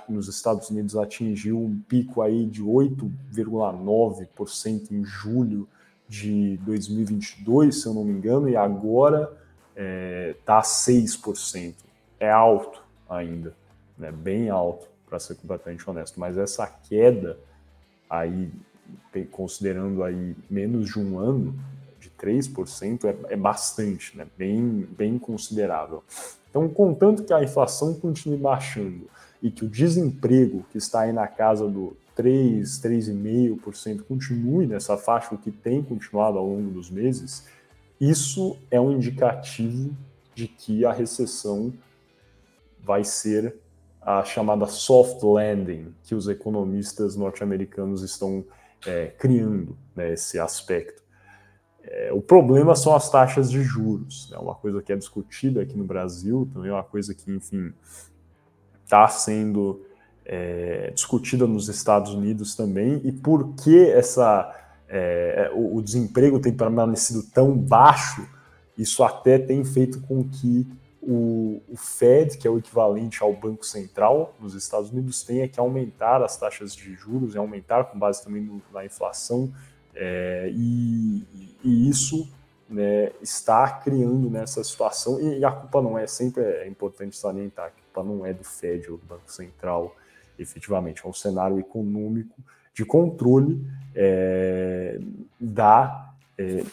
nos 0.10 0.28
Estados 0.28 0.70
Unidos 0.70 0.96
atingiu 0.96 1.60
um 1.60 1.80
pico 1.88 2.22
aí 2.22 2.46
de 2.46 2.64
8,9% 2.64 4.92
em 4.92 5.04
julho 5.04 5.68
de 6.08 6.58
2022, 6.58 7.82
se 7.82 7.88
eu 7.88 7.94
não 7.94 8.06
me 8.06 8.14
engano, 8.14 8.48
e 8.48 8.56
agora 8.56 9.36
está 9.76 9.82
é, 9.82 10.36
tá 10.46 10.62
6%. 10.62 11.74
É 12.20 12.32
alto 12.32 12.82
ainda, 13.10 13.54
né? 13.98 14.12
bem 14.12 14.50
alto, 14.50 14.88
para 15.08 15.20
ser 15.20 15.36
completamente 15.36 15.88
honesto. 15.90 16.20
Mas 16.20 16.38
essa 16.38 16.66
queda 16.68 17.38
aí, 18.10 18.50
considerando 19.32 20.04
aí 20.04 20.36
menos 20.50 20.88
de 20.88 21.00
um 21.00 21.20
ano, 21.20 21.54
de 22.00 22.10
3%, 22.10 23.06
é, 23.06 23.34
é 23.34 23.38
bastante, 23.38 24.18
né? 24.18 24.26
bem, 24.38 24.88
bem 24.98 25.20
considerável. 25.20 26.04
Então, 26.50 26.68
contanto 26.70 27.24
que 27.24 27.34
a 27.34 27.44
inflação 27.44 27.94
continue 27.96 28.38
baixando 28.38 29.10
e 29.42 29.52
que 29.52 29.66
o 29.66 29.70
desemprego, 29.70 30.66
que 30.72 30.78
está 30.78 31.02
aí 31.02 31.12
na 31.12 31.28
casa 31.28 31.68
do 31.68 31.98
3, 32.16 32.80
3,5%, 32.82 34.04
continue 34.04 34.66
nessa 34.66 34.98
faixa, 34.98 35.36
o 35.36 35.38
que 35.38 35.52
tem 35.52 35.84
continuado 35.84 36.38
ao 36.38 36.48
longo 36.48 36.72
dos 36.72 36.90
meses, 36.90 37.46
isso 38.00 38.58
é 38.70 38.80
um 38.80 38.92
indicativo 38.92 39.96
de 40.34 40.48
que 40.48 40.86
a 40.86 40.92
recessão 40.92 41.74
vai 42.80 43.04
ser 43.04 43.56
a 44.02 44.24
chamada 44.24 44.68
soft 44.68 45.24
landing, 45.24 45.94
que 46.04 46.14
os 46.14 46.28
economistas 46.28 47.16
norte-americanos 47.16 48.04
estão 48.04 48.46
é, 48.86 49.08
criando 49.08 49.76
né, 49.96 50.14
esse 50.14 50.38
aspecto. 50.38 51.04
É, 51.82 52.12
o 52.14 52.22
problema 52.22 52.76
são 52.76 52.96
as 52.96 53.10
taxas 53.10 53.50
de 53.50 53.64
juros, 53.64 54.30
né, 54.30 54.38
uma 54.38 54.54
coisa 54.54 54.82
que 54.82 54.94
é 54.94 54.96
discutida 54.96 55.62
aqui 55.62 55.76
no 55.76 55.84
Brasil, 55.84 56.48
também 56.54 56.70
é 56.70 56.74
uma 56.74 56.84
coisa 56.84 57.16
que, 57.16 57.32
enfim, 57.32 57.74
está 58.84 59.08
sendo 59.08 59.84
é, 60.24 60.92
discutida 60.92 61.48
nos 61.48 61.70
Estados 61.70 62.14
Unidos 62.14 62.56
também, 62.56 63.02
e 63.04 63.12
por 63.12 63.56
que 63.56 63.90
essa 63.90 64.54
é, 64.88 65.52
o, 65.54 65.78
o, 65.78 65.82
desemprego 65.82 66.40
tem 66.40 66.54
permanecido 66.54 67.24
tão 67.24 67.58
baixo, 67.58 68.28
isso 68.78 69.04
até 69.04 69.40
tem 69.40 69.64
feito 69.64 70.02
com 70.02 70.24
que 70.24 70.68
o, 71.02 71.62
o, 71.70 71.78
Fed, 71.78 72.38
que 72.38 72.48
é 72.48 72.52
o 72.52 72.58
equivalente 72.58 73.22
ao 73.22 73.34
Banco 73.34 73.66
Central 73.66 74.36
nos 74.40 74.54
Estados 74.54 74.92
Unidos, 74.92 75.24
tenha 75.24 75.48
que 75.48 75.60
aumentar 75.60 76.22
as 76.24 76.38
taxas 76.38 76.76
de 76.76 76.94
juros 76.94 77.36
e 77.36 77.38
aumentar 77.38 77.86
com 77.86 77.98
base 77.98 78.24
também 78.24 78.42
no, 78.42 78.62
na 78.74 78.86
inflação, 78.86 79.54
é, 79.94 80.50
e, 80.52 81.56
e, 81.64 81.90
isso 81.90 82.28
né, 82.70 83.12
está 83.22 83.70
criando 83.70 84.30
nessa 84.30 84.64
situação, 84.64 85.20
e, 85.20 85.40
e 85.40 85.46
a 85.46 85.52
culpa 85.52 85.82
não 85.82 85.98
é, 85.98 86.06
sempre 86.08 86.44
é 86.44 86.68
importante 86.68 87.16
salientar, 87.16 87.68
a 87.68 87.70
culpa 87.70 88.04
não 88.04 88.26
é 88.26 88.34
do 88.34 88.44
Fed 88.44 88.92
ou 88.92 88.98
do 88.98 89.06
Banco 89.06 89.32
Central, 89.32 89.96
efetivamente, 90.38 91.06
é 91.06 91.08
um 91.08 91.14
cenário 91.14 91.60
econômico 91.60 92.36
de 92.76 92.84
controle 92.84 93.66
é, 93.96 95.00
da, 95.40 96.14
é, 96.38 96.64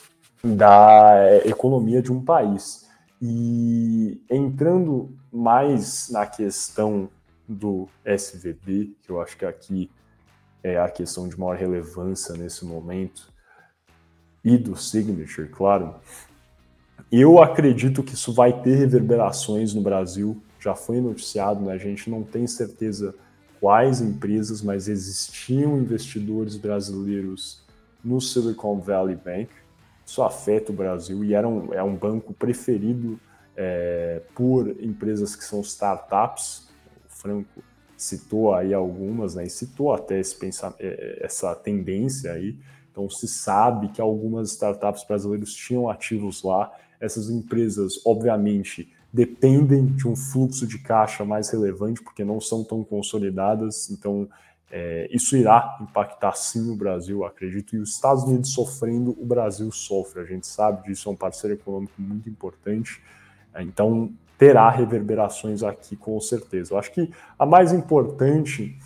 da 0.42 1.40
economia 1.46 2.02
de 2.02 2.12
um 2.12 2.22
país. 2.22 2.88
E 3.20 4.20
entrando 4.28 5.16
mais 5.32 6.10
na 6.10 6.26
questão 6.26 7.08
do 7.48 7.88
SVB, 8.04 8.96
que 9.00 9.10
eu 9.10 9.20
acho 9.20 9.36
que 9.36 9.46
aqui 9.46 9.90
é 10.62 10.78
a 10.78 10.88
questão 10.88 11.28
de 11.28 11.38
maior 11.38 11.56
relevância 11.56 12.34
nesse 12.36 12.64
momento, 12.64 13.30
e 14.44 14.58
do 14.58 14.76
Signature, 14.76 15.48
claro, 15.48 15.94
eu 17.12 17.40
acredito 17.40 18.02
que 18.02 18.14
isso 18.14 18.32
vai 18.32 18.60
ter 18.60 18.74
reverberações 18.74 19.72
no 19.72 19.80
Brasil, 19.80 20.42
já 20.58 20.74
foi 20.74 21.00
noticiado, 21.00 21.60
né? 21.64 21.72
a 21.74 21.78
gente 21.78 22.10
não 22.10 22.24
tem 22.24 22.46
certeza 22.48 23.14
quais 23.62 24.00
empresas, 24.00 24.60
mas 24.60 24.88
existiam 24.88 25.78
investidores 25.78 26.56
brasileiros 26.56 27.62
no 28.02 28.20
Silicon 28.20 28.80
Valley 28.80 29.14
Bank. 29.14 29.50
Isso 30.04 30.20
afeta 30.20 30.72
o 30.72 30.74
Brasil 30.74 31.22
e 31.22 31.32
era 31.32 31.46
um, 31.46 31.72
é 31.72 31.80
um 31.80 31.94
banco 31.94 32.34
preferido 32.34 33.20
é, 33.56 34.20
por 34.34 34.68
empresas 34.82 35.36
que 35.36 35.44
são 35.44 35.60
startups. 35.60 36.70
O 37.06 37.08
Franco 37.08 37.62
citou 37.96 38.52
aí 38.52 38.74
algumas, 38.74 39.36
né, 39.36 39.46
e 39.46 39.50
citou 39.50 39.94
até 39.94 40.18
esse 40.18 40.34
pensamento, 40.34 40.80
é, 40.80 41.20
essa 41.24 41.54
tendência 41.54 42.32
aí. 42.32 42.56
Então 42.90 43.08
se 43.08 43.28
sabe 43.28 43.90
que 43.90 44.00
algumas 44.00 44.50
startups 44.50 45.04
brasileiras 45.04 45.52
tinham 45.52 45.88
ativos 45.88 46.42
lá. 46.42 46.68
Essas 46.98 47.30
empresas, 47.30 48.04
obviamente, 48.04 48.92
dependem 49.12 49.86
de 49.86 50.08
um 50.08 50.16
fluxo 50.16 50.66
de 50.66 50.78
caixa 50.78 51.24
mais 51.24 51.50
relevante, 51.50 52.02
porque 52.02 52.24
não 52.24 52.40
são 52.40 52.64
tão 52.64 52.82
consolidadas. 52.82 53.90
Então, 53.90 54.28
é, 54.70 55.06
isso 55.12 55.36
irá 55.36 55.76
impactar 55.82 56.34
sim 56.34 56.70
o 56.70 56.74
Brasil, 56.74 57.24
acredito. 57.24 57.76
E 57.76 57.78
os 57.78 57.90
Estados 57.90 58.24
Unidos 58.24 58.54
sofrendo, 58.54 59.14
o 59.20 59.26
Brasil 59.26 59.70
sofre. 59.70 60.22
A 60.22 60.24
gente 60.24 60.46
sabe 60.46 60.88
disso, 60.88 61.10
é 61.10 61.12
um 61.12 61.16
parceiro 61.16 61.54
econômico 61.54 61.92
muito 62.00 62.30
importante. 62.30 63.02
Então, 63.60 64.10
terá 64.38 64.70
reverberações 64.70 65.62
aqui 65.62 65.94
com 65.94 66.18
certeza. 66.18 66.72
Eu 66.72 66.78
acho 66.78 66.90
que 66.90 67.10
a 67.38 67.44
mais 67.44 67.70
importante, 67.70 68.78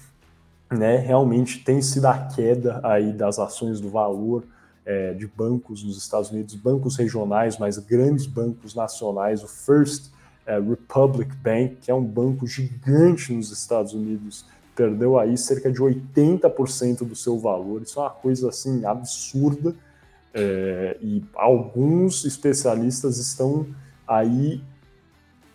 né, 0.69 0.97
realmente 0.97 1.63
tem 1.63 1.81
sido 1.81 2.07
a 2.07 2.19
queda 2.19 2.81
aí 2.83 3.13
das 3.13 3.39
ações 3.39 3.81
do 3.81 3.89
valor 3.89 4.43
é, 4.85 5.15
de 5.15 5.27
bancos 5.29 5.85
nos 5.85 5.97
Estados 5.97 6.31
Unidos, 6.31 6.57
bancos 6.57 6.97
regionais, 6.97 7.59
mas 7.59 7.79
grandes 7.79 8.27
bancos 8.27 8.75
nacionais. 8.75 9.45
O 9.45 9.49
First 9.49 10.11
é, 10.47 10.59
Republic 10.59 11.35
Bank, 11.37 11.77
que 11.83 11.91
é 11.91 11.95
um 11.95 12.05
banco 12.05 12.47
gigante 12.47 13.33
nos 13.33 13.51
Estados 13.51 13.93
Unidos, 13.93 14.47
perdeu 14.75 15.19
aí 15.19 15.37
cerca 15.37 15.73
de 15.73 15.81
80% 15.81 16.99
do 16.99 17.17
seu 17.17 17.39
valor. 17.39 17.83
Isso 17.83 17.99
é 17.99 18.03
uma 18.03 18.11
coisa 18.11 18.49
assim 18.49 18.85
absurda. 18.85 19.75
É, 20.33 20.99
e 21.01 21.25
alguns 21.35 22.25
especialistas 22.25 23.19
estão 23.19 23.67
aí 24.07 24.63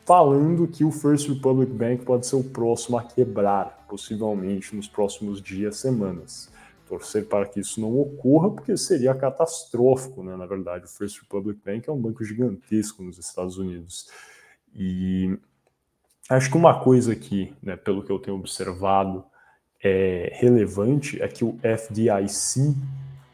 falando 0.04 0.67
que 0.67 0.84
o 0.84 0.91
First 0.91 1.30
Republic 1.30 1.71
Bank 1.71 2.04
pode 2.04 2.25
ser 2.25 2.36
o 2.36 2.43
próximo 2.43 2.97
a 2.97 3.04
quebrar, 3.04 3.86
possivelmente 3.88 4.75
nos 4.75 4.88
próximos 4.88 5.41
dias, 5.41 5.77
semanas. 5.77 6.49
Torcer 6.88 7.25
para 7.27 7.45
que 7.45 7.60
isso 7.60 7.80
não 7.80 7.97
ocorra, 7.97 8.49
porque 8.49 8.75
seria 8.75 9.13
catastrófico, 9.13 10.23
né? 10.23 10.36
Na 10.36 10.45
verdade, 10.45 10.86
o 10.86 10.89
First 10.89 11.21
Republic 11.21 11.60
Bank 11.63 11.88
é 11.88 11.91
um 11.93 12.01
banco 12.01 12.25
gigantesco 12.25 13.04
nos 13.04 13.17
Estados 13.17 13.58
Unidos. 13.58 14.10
E 14.76 15.38
acho 16.30 16.50
que 16.50 16.58
uma 16.58 16.80
coisa 16.80 17.12
aqui, 17.12 17.54
né, 17.62 17.76
pelo 17.76 18.04
que 18.04 18.12
eu 18.12 18.20
tenho 18.20 18.38
observado, 18.38 19.24
é 19.84 20.32
relevante 20.36 21.22
é 21.22 21.28
que 21.28 21.44
o 21.44 21.58
FDIC, 21.64 22.76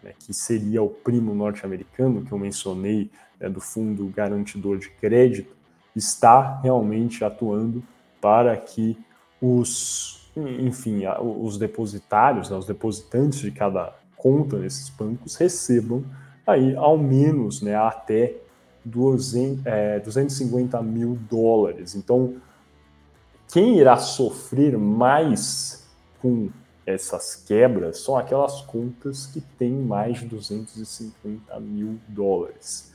né, 0.02 0.14
que 0.20 0.34
seria 0.34 0.82
o 0.82 0.90
primo 0.90 1.36
norte-americano 1.36 2.24
que 2.24 2.32
eu 2.32 2.40
mencionei, 2.40 3.12
né, 3.40 3.50
do 3.50 3.60
Fundo 3.60 4.08
Garantidor 4.08 4.78
de 4.78 4.90
Crédito, 4.90 5.56
está 5.96 6.60
realmente 6.62 7.24
atuando 7.24 7.84
para 8.22 8.56
que 8.56 8.98
os, 9.42 10.32
enfim, 10.36 11.04
os 11.20 11.58
depositários, 11.58 12.50
né, 12.50 12.58
os 12.58 12.66
depositantes 12.66 13.40
de 13.40 13.52
cada 13.52 13.94
conta 14.16 14.58
nesses 14.58 14.90
bancos 14.90 15.36
recebam 15.36 16.04
aí 16.46 16.76
ao 16.76 16.98
menos 16.98 17.62
né, 17.62 17.76
até 17.76 18.36
200, 18.84 19.66
é, 19.66 20.00
250 20.00 20.82
mil 20.82 21.18
dólares. 21.30 21.96
Então, 21.96 22.36
quem 23.48 23.78
irá 23.78 23.98
sofrer 23.98 24.78
mais 24.78 25.88
com 26.22 26.50
essas 26.86 27.36
quebras 27.36 28.00
são 28.00 28.18
aquelas 28.18 28.62
contas 28.62 29.28
que 29.28 29.42
têm 29.42 29.74
mais 29.74 30.20
de 30.20 30.26
250 30.26 31.60
mil 31.60 32.00
dólares. 32.08 32.92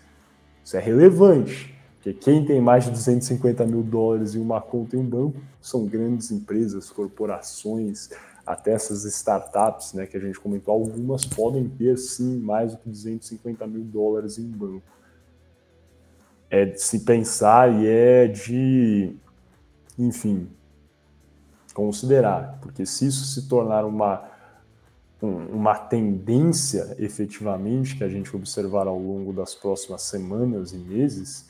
Isso 0.64 0.76
é 0.76 0.80
relevante, 0.80 1.74
porque 1.96 2.12
quem 2.12 2.44
tem 2.44 2.60
mais 2.60 2.84
de 2.84 2.90
250 2.90 3.66
mil 3.66 3.82
dólares 3.82 4.34
em 4.34 4.40
uma 4.40 4.60
conta 4.60 4.96
em 4.96 5.00
um 5.00 5.04
banco 5.04 5.40
são 5.60 5.86
grandes 5.86 6.30
empresas, 6.30 6.90
corporações, 6.90 8.10
até 8.46 8.72
essas 8.72 9.04
startups, 9.04 9.92
né, 9.92 10.06
que 10.06 10.16
a 10.16 10.20
gente 10.20 10.40
comentou, 10.40 10.74
algumas 10.74 11.24
podem 11.24 11.68
ter 11.68 11.96
sim 11.96 12.38
mais 12.38 12.72
do 12.72 12.78
que 12.78 12.88
250 12.88 13.66
mil 13.66 13.84
dólares 13.84 14.38
em 14.38 14.46
banco 14.46 14.82
é 16.52 16.66
de 16.66 16.82
se 16.82 17.00
pensar 17.00 17.72
e 17.72 17.88
é 17.88 18.28
de, 18.28 19.16
enfim, 19.98 20.46
considerar, 21.72 22.58
porque 22.60 22.84
se 22.84 23.06
isso 23.06 23.24
se 23.24 23.48
tornar 23.48 23.86
uma, 23.86 24.22
uma 25.22 25.74
tendência 25.74 26.94
efetivamente 26.98 27.96
que 27.96 28.04
a 28.04 28.08
gente 28.08 28.36
observar 28.36 28.86
ao 28.86 28.98
longo 28.98 29.32
das 29.32 29.54
próximas 29.54 30.02
semanas 30.02 30.74
e 30.74 30.76
meses, 30.76 31.48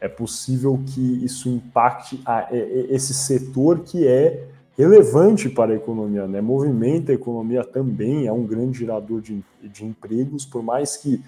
é 0.00 0.08
possível 0.08 0.82
que 0.86 1.22
isso 1.22 1.50
impacte 1.50 2.22
a, 2.24 2.48
esse 2.88 3.12
setor 3.12 3.80
que 3.80 4.08
é 4.08 4.48
relevante 4.74 5.50
para 5.50 5.74
a 5.74 5.76
economia, 5.76 6.26
né? 6.26 6.40
movimenta 6.40 7.12
a 7.12 7.14
economia 7.14 7.62
também, 7.62 8.26
é 8.26 8.32
um 8.32 8.46
grande 8.46 8.78
gerador 8.78 9.20
de, 9.20 9.44
de 9.62 9.84
empregos, 9.84 10.46
por 10.46 10.62
mais 10.62 10.96
que 10.96 11.22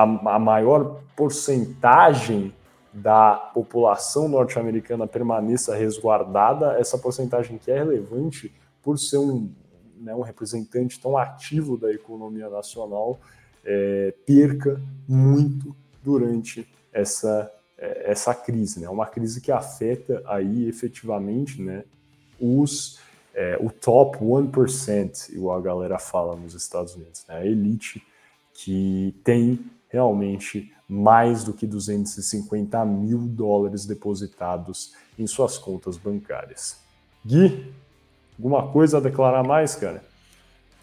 a, 0.00 0.34
a 0.36 0.38
maior 0.38 1.02
porcentagem 1.16 2.54
da 2.92 3.34
população 3.34 4.28
norte-americana 4.28 5.06
permaneça 5.06 5.74
resguardada, 5.76 6.78
essa 6.78 6.98
porcentagem 6.98 7.58
que 7.58 7.70
é 7.70 7.78
relevante 7.78 8.52
por 8.82 8.98
ser 8.98 9.18
um, 9.18 9.52
né, 10.00 10.14
um 10.14 10.22
representante 10.22 11.00
tão 11.00 11.16
ativo 11.16 11.76
da 11.76 11.92
economia 11.92 12.48
nacional, 12.48 13.20
é, 13.64 14.14
perca 14.26 14.80
muito 15.06 15.76
durante 16.02 16.66
essa, 16.92 17.52
é, 17.78 18.10
essa 18.10 18.34
crise. 18.34 18.80
Né? 18.80 18.88
Uma 18.88 19.06
crise 19.06 19.40
que 19.40 19.52
afeta 19.52 20.22
aí 20.26 20.66
efetivamente 20.68 21.62
né, 21.62 21.84
os, 22.40 22.98
é, 23.34 23.56
o 23.60 23.70
top 23.70 24.18
1%, 24.18 25.30
igual 25.30 25.58
a 25.58 25.60
galera 25.60 25.98
fala 25.98 26.34
nos 26.34 26.54
Estados 26.54 26.96
Unidos, 26.96 27.24
né? 27.28 27.36
a 27.36 27.46
elite 27.46 28.02
que 28.52 29.14
tem 29.22 29.60
realmente 29.90 30.72
mais 30.88 31.44
do 31.44 31.52
que 31.52 31.66
250 31.66 32.84
mil 32.84 33.18
dólares 33.18 33.84
depositados 33.84 34.94
em 35.18 35.26
suas 35.26 35.58
contas 35.58 35.96
bancárias. 35.96 36.80
Gui, 37.24 37.72
alguma 38.38 38.66
coisa 38.72 38.96
a 38.98 39.00
declarar 39.00 39.42
mais, 39.44 39.76
cara? 39.76 40.02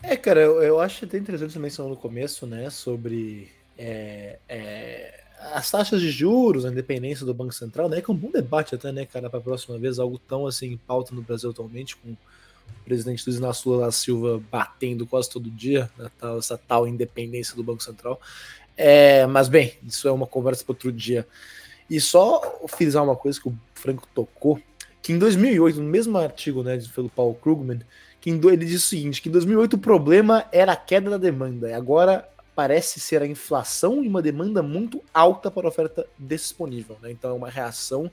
É, 0.04 0.16
cara, 0.16 0.42
eu, 0.42 0.62
eu 0.62 0.80
acho 0.80 1.06
até 1.06 1.18
interessante 1.18 1.54
você 1.54 1.60
mencionou 1.60 1.94
no 1.94 2.00
começo, 2.00 2.46
né, 2.46 2.70
sobre 2.70 3.50
é, 3.78 4.38
é, 4.48 5.24
as 5.54 5.70
taxas 5.72 6.00
de 6.00 6.12
juros, 6.12 6.66
a 6.66 6.70
independência 6.70 7.26
do 7.26 7.34
Banco 7.34 7.54
Central, 7.54 7.90
né, 7.90 8.00
que 8.00 8.10
é 8.10 8.14
um 8.14 8.18
bom 8.18 8.30
debate 8.30 8.76
até, 8.76 8.92
né, 8.92 9.06
cara, 9.06 9.30
para 9.30 9.40
a 9.40 9.42
próxima 9.42 9.78
vez, 9.80 9.98
algo 9.98 10.20
tão 10.20 10.46
assim 10.46 10.74
em 10.74 10.78
pauta 10.78 11.16
no 11.16 11.22
Brasil 11.22 11.50
atualmente, 11.50 11.96
com 11.98 12.16
presidente 12.86 13.24
Luiz 13.26 13.38
Inácio 13.38 13.80
da 13.80 13.92
Silva 13.92 14.42
batendo 14.52 15.06
quase 15.06 15.30
todo 15.30 15.50
dia, 15.50 15.90
né, 15.98 16.10
tal, 16.20 16.38
essa 16.38 16.58
tal 16.58 16.88
independência 16.88 17.56
do 17.56 17.64
Banco 17.64 17.84
Central. 17.84 18.20
É, 18.76 19.26
mas 19.26 19.48
bem, 19.48 19.74
isso 19.86 20.08
é 20.08 20.12
uma 20.12 20.28
conversa 20.28 20.64
para 20.64 20.72
outro 20.72 20.92
dia. 20.92 21.28
E 21.90 22.00
só 22.00 22.60
frisar 22.68 23.04
uma 23.04 23.16
coisa 23.16 23.40
que 23.40 23.48
o 23.48 23.58
Franco 23.74 24.08
tocou, 24.14 24.60
que 25.02 25.14
em 25.14 25.18
2008, 25.18 25.82
no 25.82 25.90
mesmo 25.90 26.18
artigo 26.18 26.64
né, 26.64 26.78
pelo 26.94 27.10
Paul 27.10 27.34
Krugman, 27.36 27.82
que 28.20 28.30
ele 28.30 28.66
disse 28.66 28.86
o 28.86 28.88
seguinte, 28.90 29.22
que 29.22 29.30
em 29.30 29.32
2008 29.32 29.76
o 29.76 29.80
problema 29.80 30.46
era 30.52 30.74
a 30.74 30.76
queda 30.76 31.10
da 31.10 31.18
demanda, 31.18 31.70
e 31.70 31.74
agora 31.74 32.28
parece 32.54 33.00
ser 33.00 33.22
a 33.22 33.28
inflação 33.28 34.04
e 34.04 34.08
uma 34.08 34.22
demanda 34.22 34.64
muito 34.64 35.02
alta 35.14 35.52
para 35.52 35.68
a 35.68 35.70
oferta 35.70 36.08
disponível. 36.18 36.98
Né? 37.02 37.12
Então 37.12 37.30
é 37.30 37.34
uma 37.34 37.50
reação 37.50 38.12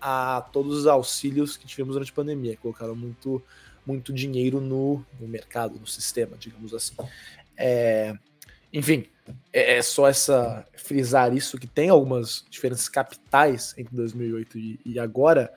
a 0.00 0.46
todos 0.52 0.80
os 0.80 0.86
auxílios 0.86 1.56
que 1.56 1.66
tivemos 1.66 1.94
durante 1.94 2.12
a 2.12 2.14
pandemia, 2.14 2.58
colocaram 2.60 2.94
muito, 2.94 3.42
muito 3.86 4.12
dinheiro 4.12 4.60
no, 4.60 5.04
no 5.20 5.28
mercado, 5.28 5.78
no 5.78 5.86
sistema, 5.86 6.36
digamos 6.36 6.74
assim. 6.74 6.94
É, 7.56 8.14
enfim, 8.72 9.06
é, 9.52 9.78
é 9.78 9.82
só 9.82 10.08
essa 10.08 10.66
frisar 10.76 11.34
isso 11.34 11.58
que 11.58 11.66
tem 11.66 11.88
algumas 11.88 12.44
diferenças 12.50 12.88
capitais 12.88 13.74
entre 13.76 13.94
2008 13.96 14.58
e, 14.58 14.80
e 14.84 14.98
agora. 14.98 15.52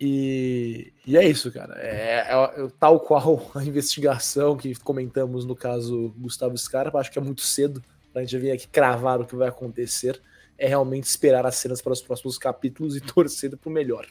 E, 0.00 0.92
e, 1.06 1.16
é 1.16 1.26
isso, 1.26 1.50
cara. 1.50 1.74
É, 1.78 2.26
é, 2.28 2.64
é, 2.64 2.68
tal 2.78 3.00
qual 3.00 3.50
a 3.54 3.64
investigação 3.64 4.56
que 4.56 4.74
comentamos 4.76 5.44
no 5.44 5.54
caso 5.54 6.14
Gustavo 6.18 6.56
Scarpa, 6.56 6.98
acho 6.98 7.10
que 7.10 7.18
é 7.18 7.22
muito 7.22 7.42
cedo 7.42 7.82
para 8.12 8.22
a 8.22 8.24
gente 8.24 8.38
vir 8.38 8.50
aqui 8.50 8.68
cravar 8.68 9.20
o 9.20 9.26
que 9.26 9.36
vai 9.36 9.48
acontecer. 9.48 10.20
É 10.56 10.68
realmente 10.68 11.04
esperar 11.04 11.44
as 11.46 11.56
cenas 11.56 11.82
para 11.82 11.92
os 11.92 12.02
próximos 12.02 12.38
capítulos 12.38 12.96
e 12.96 13.00
torcer 13.02 13.56
para 13.56 13.68
o 13.68 13.72
melhor. 13.72 14.06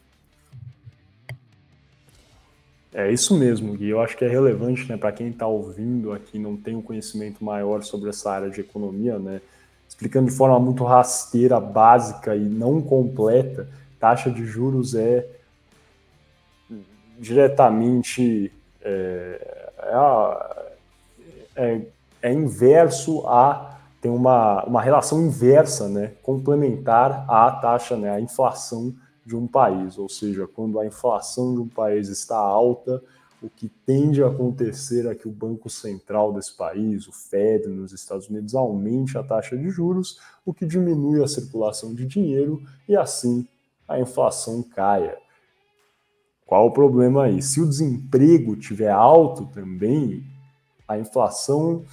É 2.94 3.12
isso 3.12 3.36
mesmo, 3.38 3.74
Gui. 3.74 3.90
Eu 3.90 4.02
acho 4.02 4.16
que 4.16 4.24
é 4.24 4.28
relevante 4.28 4.88
né, 4.88 4.98
para 4.98 5.12
quem 5.12 5.30
está 5.30 5.48
ouvindo 5.48 6.12
aqui, 6.12 6.38
não 6.38 6.56
tem 6.56 6.76
um 6.76 6.82
conhecimento 6.82 7.44
maior 7.44 7.84
sobre 7.84 8.10
essa 8.10 8.32
área 8.32 8.50
de 8.50 8.62
economia, 8.62 9.18
né? 9.18 9.42
Explicando 9.90 10.30
de 10.30 10.36
forma 10.36 10.60
muito 10.60 10.84
rasteira, 10.84 11.60
básica 11.60 12.36
e 12.36 12.44
não 12.44 12.82
completa, 12.82 13.68
taxa 14.00 14.30
de 14.30 14.46
juros 14.46 14.96
é 14.96 15.26
diretamente 17.20 18.52
é, 18.82 19.70
é, 21.56 21.74
é 21.76 21.82
é 22.24 22.32
inverso 22.32 23.28
a 23.28 23.72
tem 24.02 24.12
uma, 24.12 24.64
uma 24.66 24.82
relação 24.82 25.22
inversa, 25.22 25.88
né, 25.88 26.12
complementar 26.22 27.26
à 27.26 27.50
taxa, 27.52 27.96
né, 27.96 28.10
à 28.10 28.20
inflação 28.20 28.94
de 29.26 29.36
um 29.36 29.48
país. 29.48 29.98
Ou 29.98 30.10
seja, 30.10 30.48
quando 30.48 30.80
a 30.80 30.86
inflação 30.86 31.54
de 31.54 31.62
um 31.62 31.68
país 31.68 32.10
está 32.10 32.38
alta, 32.38 33.02
o 33.42 33.50
que 33.50 33.68
tende 33.68 34.24
a 34.24 34.28
acontecer 34.28 35.06
é 35.06 35.14
que 35.14 35.28
o 35.28 35.32
Banco 35.32 35.70
Central 35.70 36.32
desse 36.32 36.56
país, 36.56 37.08
o 37.08 37.12
Fed 37.12 37.68
nos 37.68 37.92
Estados 37.92 38.30
Unidos, 38.30 38.56
aumente 38.56 39.18
a 39.18 39.24
taxa 39.24 39.58
de 39.58 39.70
juros, 39.70 40.18
o 40.46 40.54
que 40.54 40.66
diminui 40.66 41.22
a 41.22 41.28
circulação 41.28 41.94
de 41.94 42.06
dinheiro 42.06 42.64
e 42.88 42.96
assim 42.96 43.46
a 43.86 44.00
inflação 44.00 44.64
caia. 44.64 45.18
Qual 46.46 46.68
o 46.68 46.72
problema 46.72 47.26
aí? 47.26 47.42
Se 47.42 47.60
o 47.60 47.68
desemprego 47.68 48.56
tiver 48.56 48.92
alto 48.92 49.46
também, 49.48 50.24
a 50.88 50.98
inflação 50.98 51.84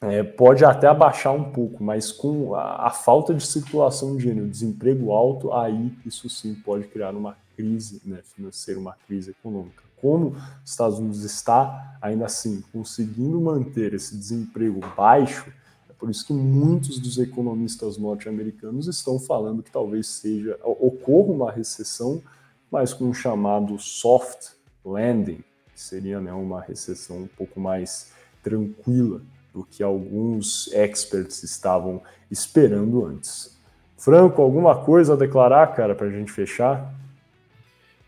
é, 0.00 0.22
pode 0.22 0.64
até 0.64 0.86
abaixar 0.86 1.32
um 1.32 1.50
pouco, 1.50 1.82
mas 1.82 2.10
com 2.12 2.54
a, 2.54 2.88
a, 2.88 2.90
falta 2.90 3.32
de 3.32 3.46
circulação 3.46 4.16
de 4.16 4.22
dinheiro, 4.22 4.46
o 4.46 4.50
desemprego 4.50 5.12
alto, 5.12 5.52
aí 5.52 5.92
isso 6.04 6.28
sim 6.28 6.54
pode 6.54 6.86
criar 6.88 7.14
uma 7.14 7.36
crise 7.56 8.02
né, 8.04 8.20
financeira, 8.22 8.80
uma 8.80 8.96
crise 9.06 9.30
econômica. 9.30 9.82
Como 10.00 10.36
os 10.62 10.70
Estados 10.70 10.98
Unidos 10.98 11.24
está, 11.24 11.96
ainda 12.02 12.26
assim, 12.26 12.62
conseguindo 12.72 13.40
manter 13.40 13.94
esse 13.94 14.16
desemprego 14.16 14.80
baixo, 14.94 15.50
é 15.88 15.92
por 15.94 16.10
isso 16.10 16.26
que 16.26 16.32
muitos 16.32 16.98
dos 16.98 17.18
economistas 17.18 17.96
norte-americanos 17.96 18.86
estão 18.86 19.18
falando 19.18 19.62
que 19.62 19.70
talvez 19.70 20.06
seja 20.08 20.58
ocorra 20.62 21.32
uma 21.32 21.50
recessão, 21.50 22.20
mas 22.70 22.92
com 22.92 23.04
um 23.04 23.14
chamado 23.14 23.78
soft 23.78 24.50
landing, 24.84 25.42
que 25.72 25.80
seria 25.80 26.20
né, 26.20 26.32
uma 26.32 26.60
recessão 26.60 27.18
um 27.18 27.28
pouco 27.28 27.58
mais 27.58 28.12
tranquila 28.42 29.22
do 29.54 29.64
que 29.64 29.82
alguns 29.84 30.70
experts 30.72 31.44
estavam 31.44 32.02
esperando 32.28 33.06
antes. 33.06 33.56
Franco, 33.96 34.42
alguma 34.42 34.84
coisa 34.84 35.14
a 35.14 35.16
declarar, 35.16 35.68
cara, 35.68 35.94
para 35.94 36.08
a 36.08 36.10
gente 36.10 36.32
fechar? 36.32 36.92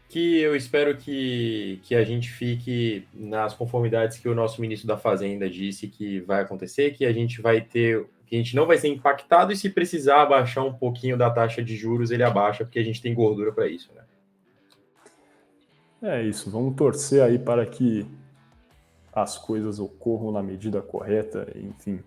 Que 0.09 0.41
eu 0.41 0.57
espero 0.57 0.97
que, 0.97 1.81
que 1.85 1.95
a 1.95 2.05
gente 2.05 2.31
fique 2.31 3.07
nas 3.15 3.55
conformidades 3.55 4.19
que 4.19 4.29
o 4.29 4.35
nosso 4.35 4.61
ministro 4.61 4.89
da 4.89 4.97
Fazenda 4.97 5.49
disse 5.49 5.87
que 5.87 6.21
vai 6.21 6.43
acontecer, 6.43 6.91
que 6.93 7.05
a 7.05 7.13
gente 7.13 7.41
vai 7.41 7.61
ter, 7.61 8.05
que 8.27 8.35
a 8.35 8.39
gente 8.39 8.57
não 8.57 8.67
vai 8.67 8.77
ser 8.77 8.89
impactado 8.89 9.53
e 9.53 9.57
se 9.57 9.71
precisar 9.71 10.23
abaixar 10.23 10.65
um 10.65 10.73
pouquinho 10.73 11.17
da 11.17 11.31
taxa 11.31 11.63
de 11.63 11.77
juros, 11.77 12.11
ele 12.11 12.25
abaixa, 12.25 12.65
porque 12.65 12.79
a 12.79 12.85
gente 12.85 13.01
tem 13.01 13.15
gordura 13.15 13.53
para 13.53 13.69
isso, 13.69 13.91
né? 13.95 14.03
É 16.03 16.23
isso, 16.23 16.51
vamos 16.51 16.77
torcer 16.77 17.23
aí 17.23 17.39
para 17.39 17.65
que 17.65 18.07
as 19.23 19.39
coisas 19.39 19.79
ocorram 19.79 20.31
na 20.31 20.43
medida 20.43 20.83
correta, 20.83 21.51
enfim, 21.57 22.01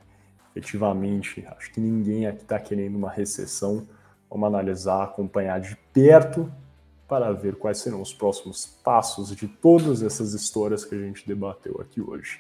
efetivamente, 0.52 1.46
acho 1.58 1.72
que 1.72 1.80
ninguém 1.80 2.28
aqui 2.28 2.44
está 2.44 2.60
querendo 2.60 2.96
uma 2.96 3.10
recessão. 3.10 3.88
Vamos 4.30 4.48
analisar, 4.48 5.04
acompanhar 5.04 5.60
de 5.60 5.76
perto 5.92 6.52
para 7.08 7.32
ver 7.32 7.56
quais 7.56 7.80
serão 7.80 8.02
os 8.02 8.14
próximos 8.14 8.68
passos 8.84 9.36
de 9.36 9.48
todas 9.48 10.04
essas 10.04 10.34
histórias 10.34 10.86
que 10.86 10.94
a 10.94 11.00
gente 11.00 11.28
debateu 11.28 11.82
aqui 11.82 12.00
hoje. 12.00 12.40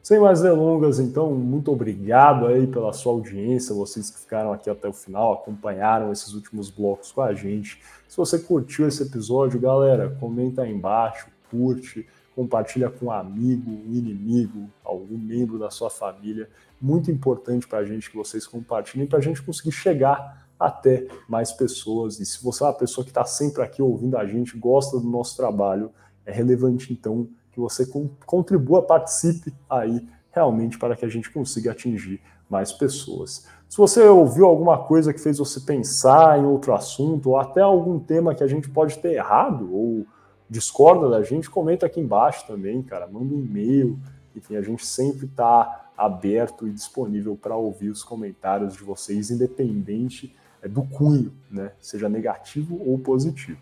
Sem 0.00 0.20
mais 0.20 0.42
delongas, 0.42 1.00
então, 1.00 1.34
muito 1.34 1.72
obrigado 1.72 2.46
aí 2.46 2.66
pela 2.68 2.92
sua 2.92 3.12
audiência, 3.12 3.74
vocês 3.74 4.10
que 4.10 4.20
ficaram 4.20 4.52
aqui 4.52 4.70
até 4.70 4.86
o 4.86 4.92
final, 4.92 5.32
acompanharam 5.32 6.12
esses 6.12 6.34
últimos 6.34 6.70
blocos 6.70 7.10
com 7.10 7.22
a 7.22 7.34
gente. 7.34 7.80
Se 8.06 8.16
você 8.16 8.38
curtiu 8.38 8.86
esse 8.86 9.02
episódio, 9.02 9.58
galera, 9.58 10.14
comenta 10.20 10.62
aí 10.62 10.70
embaixo, 10.70 11.26
curte, 11.50 12.06
compartilha 12.34 12.90
com 12.90 13.06
um 13.06 13.10
amigo, 13.10 13.70
um 13.70 13.92
inimigo, 13.92 14.68
algum 14.84 15.16
membro 15.16 15.58
da 15.58 15.70
sua 15.70 15.88
família. 15.88 16.48
Muito 16.80 17.10
importante 17.10 17.66
para 17.66 17.78
a 17.78 17.84
gente 17.84 18.10
que 18.10 18.16
vocês 18.16 18.46
compartilhem, 18.46 19.06
para 19.06 19.18
a 19.18 19.22
gente 19.22 19.42
conseguir 19.42 19.72
chegar 19.72 20.46
até 20.58 21.06
mais 21.28 21.52
pessoas. 21.52 22.18
E 22.20 22.26
se 22.26 22.42
você 22.42 22.62
é 22.62 22.66
uma 22.66 22.72
pessoa 22.72 23.04
que 23.04 23.10
está 23.10 23.24
sempre 23.24 23.62
aqui 23.62 23.80
ouvindo 23.80 24.16
a 24.16 24.26
gente, 24.26 24.58
gosta 24.58 24.98
do 24.98 25.08
nosso 25.08 25.36
trabalho, 25.36 25.90
é 26.26 26.32
relevante 26.32 26.92
então 26.92 27.28
que 27.52 27.60
você 27.60 27.86
contribua, 28.26 28.82
participe 28.82 29.54
aí 29.70 30.08
realmente 30.32 30.78
para 30.78 30.96
que 30.96 31.04
a 31.04 31.08
gente 31.08 31.30
consiga 31.30 31.70
atingir 31.70 32.20
mais 32.50 32.72
pessoas. 32.72 33.46
Se 33.68 33.78
você 33.78 34.02
ouviu 34.02 34.46
alguma 34.46 34.78
coisa 34.78 35.12
que 35.12 35.20
fez 35.20 35.38
você 35.38 35.60
pensar 35.60 36.38
em 36.38 36.44
outro 36.44 36.74
assunto, 36.74 37.30
ou 37.30 37.38
até 37.38 37.60
algum 37.60 37.98
tema 37.98 38.34
que 38.34 38.42
a 38.42 38.46
gente 38.46 38.68
pode 38.68 38.98
ter 38.98 39.14
errado, 39.14 39.72
ou 39.72 40.06
discorda 40.48 41.08
da 41.08 41.22
gente, 41.22 41.50
comenta 41.50 41.86
aqui 41.86 42.00
embaixo 42.00 42.46
também, 42.46 42.82
cara. 42.82 43.06
Manda 43.06 43.34
um 43.34 43.38
e-mail. 43.38 43.98
Enfim, 44.34 44.56
a 44.56 44.62
gente 44.62 44.84
sempre 44.84 45.26
está 45.26 45.90
aberto 45.96 46.66
e 46.66 46.70
disponível 46.70 47.36
para 47.36 47.56
ouvir 47.56 47.88
os 47.88 48.02
comentários 48.02 48.74
de 48.74 48.82
vocês, 48.82 49.30
independente 49.30 50.34
é, 50.62 50.68
do 50.68 50.82
cunho, 50.82 51.32
né? 51.50 51.72
Seja 51.80 52.08
negativo 52.08 52.80
ou 52.84 52.98
positivo. 52.98 53.58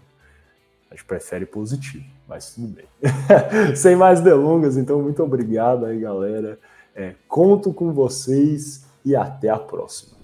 A 0.91 0.95
gente 0.95 1.05
prefere 1.05 1.47
positivo, 1.47 2.05
mas 2.29 2.55
tudo 2.55 2.69
bem. 2.69 2.85
Sem 3.77 3.97
mais 3.97 4.21
delongas, 4.21 4.77
então, 4.77 5.01
muito 5.01 5.23
obrigado 5.23 5.87
aí, 5.87 5.99
galera. 5.99 6.59
É, 6.95 7.15
conto 7.27 7.73
com 7.73 7.93
vocês 7.93 8.85
e 9.05 9.17
até 9.17 9.49
a 9.49 9.59
próxima. 9.59 10.17